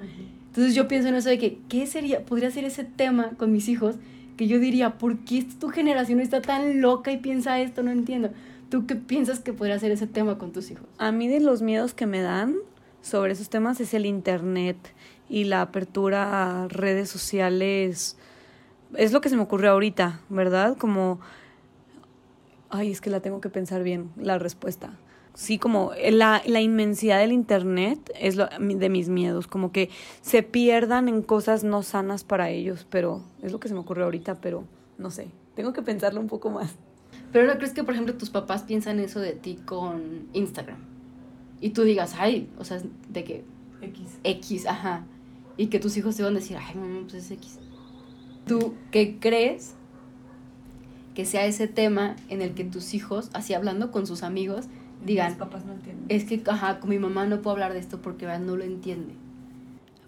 [0.51, 2.24] Entonces yo pienso en eso de que, ¿qué sería?
[2.24, 3.96] Podría ser ese tema con mis hijos
[4.36, 7.84] que yo diría, ¿por qué tu generación está tan loca y piensa esto?
[7.84, 8.30] No entiendo.
[8.68, 10.86] ¿Tú qué piensas que podría ser ese tema con tus hijos?
[10.98, 12.57] A mí de los miedos que me dan
[13.01, 14.76] sobre esos temas es el internet
[15.28, 18.16] y la apertura a redes sociales.
[18.96, 20.76] Es lo que se me ocurrió ahorita, ¿verdad?
[20.76, 21.20] Como,
[22.70, 24.98] ay, es que la tengo que pensar bien, la respuesta.
[25.41, 29.88] Sí, como la, la inmensidad del internet es lo, de mis miedos, como que
[30.20, 34.05] se pierdan en cosas no sanas para ellos, pero es lo que se me ocurrió
[34.05, 34.64] ahorita, pero
[34.99, 36.74] no sé, tengo que pensarlo un poco más.
[37.32, 40.76] Pero ¿no crees que, por ejemplo, tus papás piensan eso de ti con Instagram?
[41.62, 43.43] Y tú digas, ay, o sea, de que
[43.80, 44.18] X.
[44.22, 45.07] X, ajá.
[45.57, 47.59] Y que tus hijos te van a decir, ay, mamá, pues es X.
[48.47, 49.74] ¿Tú qué crees
[51.14, 54.66] que sea ese tema en el que tus hijos, así hablando con sus amigos,
[55.05, 56.07] digan, papás no entienden.
[56.09, 58.40] es que, ajá, con mi mamá no puedo hablar de esto porque ¿verdad?
[58.40, 59.14] no lo entiende?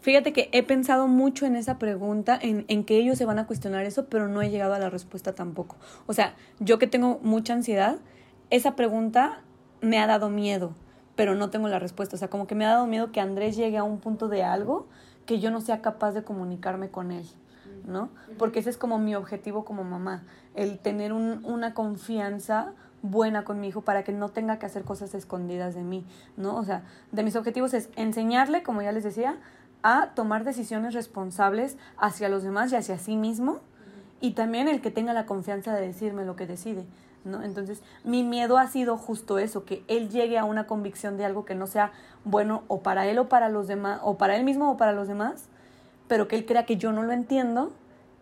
[0.01, 3.47] Fíjate que he pensado mucho en esa pregunta, en, en que ellos se van a
[3.47, 5.77] cuestionar eso, pero no he llegado a la respuesta tampoco.
[6.07, 7.99] O sea, yo que tengo mucha ansiedad,
[8.51, 9.43] esa pregunta
[9.81, 10.73] me ha dado miedo,
[11.15, 12.17] pero no tengo la respuesta.
[12.17, 14.43] O sea, como que me ha dado miedo que Andrés llegue a un punto de
[14.43, 14.87] algo
[15.27, 17.27] que yo no sea capaz de comunicarme con él,
[17.87, 18.09] ¿no?
[18.39, 20.25] Porque ese es como mi objetivo como mamá,
[20.55, 22.73] el tener un, una confianza
[23.03, 26.57] buena con mi hijo para que no tenga que hacer cosas escondidas de mí, ¿no?
[26.57, 29.37] O sea, de mis objetivos es enseñarle, como ya les decía,
[29.83, 33.61] a tomar decisiones responsables hacia los demás y hacia sí mismo
[34.21, 36.87] y también el que tenga la confianza de decirme lo que decide,
[37.25, 37.43] ¿no?
[37.43, 41.45] Entonces, mi miedo ha sido justo eso, que él llegue a una convicción de algo
[41.45, 41.91] que no sea
[42.25, 45.09] bueno o para él o para los demás, o para él mismo o para los
[45.09, 45.49] demás,
[46.07, 47.73] pero que él crea que yo no lo entiendo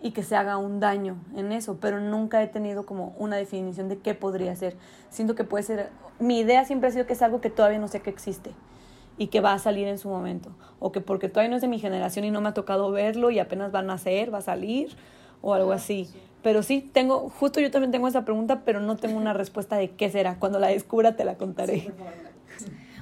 [0.02, 3.88] y que se haga un daño en eso, pero nunca he tenido como una definición
[3.88, 4.76] de qué podría ser.
[5.10, 7.88] Siento que puede ser, mi idea siempre ha sido que es algo que todavía no
[7.88, 8.52] sé que existe
[9.18, 11.68] y que va a salir en su momento, o que porque todavía no es de
[11.68, 14.42] mi generación y no me ha tocado verlo y apenas va a nacer, va a
[14.42, 14.96] salir,
[15.42, 16.08] o algo así.
[16.42, 19.90] Pero sí, tengo, justo yo también tengo esa pregunta, pero no tengo una respuesta de
[19.90, 20.38] qué será.
[20.38, 21.92] Cuando la descubra te la contaré.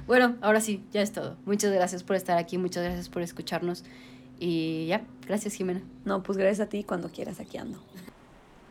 [0.07, 1.37] Bueno, ahora sí, ya es todo.
[1.45, 3.85] Muchas gracias por estar aquí, muchas gracias por escucharnos.
[4.39, 5.81] Y ya, gracias Jimena.
[6.03, 7.59] No, pues gracias a ti cuando quieras, aquí.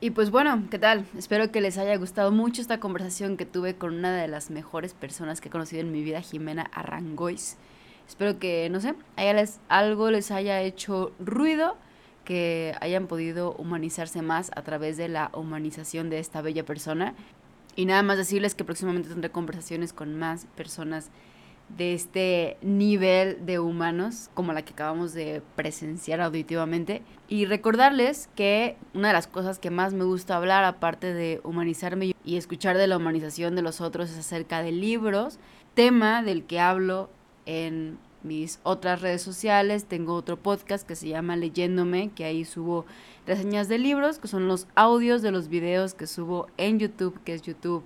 [0.00, 1.06] Y pues bueno, ¿qué tal?
[1.16, 4.92] Espero que les haya gustado mucho esta conversación que tuve con una de las mejores
[4.92, 7.56] personas que he conocido en mi vida, Jimena Arrangois.
[8.08, 11.76] Espero que, no sé, haya les, algo les haya hecho ruido,
[12.24, 17.14] que hayan podido humanizarse más a través de la humanización de esta bella persona.
[17.76, 21.10] Y nada más decirles que próximamente tendré conversaciones con más personas
[21.76, 28.76] de este nivel de humanos como la que acabamos de presenciar auditivamente y recordarles que
[28.94, 32.86] una de las cosas que más me gusta hablar aparte de humanizarme y escuchar de
[32.86, 35.38] la humanización de los otros es acerca de libros,
[35.74, 37.10] tema del que hablo
[37.44, 42.84] en mis otras redes sociales, tengo otro podcast que se llama Leyéndome, que ahí subo
[43.26, 47.34] reseñas de libros, que son los audios de los videos que subo en YouTube, que
[47.34, 47.84] es YouTube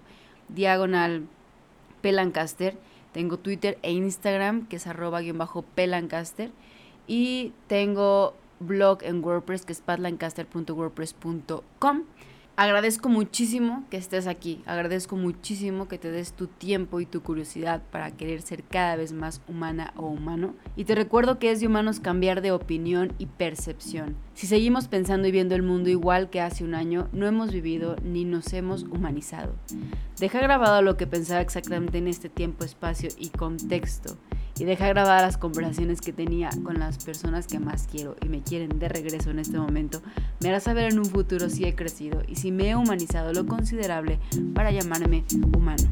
[0.49, 1.27] diagonal
[2.01, 2.77] Pelancaster.
[3.13, 6.51] Tengo Twitter e Instagram, que es arroba guion bajo Pelancaster.
[7.07, 12.03] Y tengo blog en WordPress, que es patlancaster.wordpress.com.
[12.55, 17.81] Agradezco muchísimo que estés aquí, agradezco muchísimo que te des tu tiempo y tu curiosidad
[17.91, 20.55] para querer ser cada vez más humana o humano.
[20.77, 24.17] Y te recuerdo que es de humanos cambiar de opinión y percepción.
[24.35, 27.97] Si seguimos pensando y viendo el mundo igual que hace un año, no hemos vivido
[28.03, 29.55] ni nos hemos humanizado.
[30.19, 34.17] Deja grabado lo que pensaba exactamente en este tiempo, espacio y contexto
[34.59, 38.43] y deja grabadas las conversaciones que tenía con las personas que más quiero y me
[38.43, 40.03] quieren de regreso en este momento,
[40.41, 43.47] me hará saber en un futuro si he crecido y si me he humanizado lo
[43.47, 44.19] considerable
[44.55, 45.25] para llamarme
[45.57, 45.89] humano.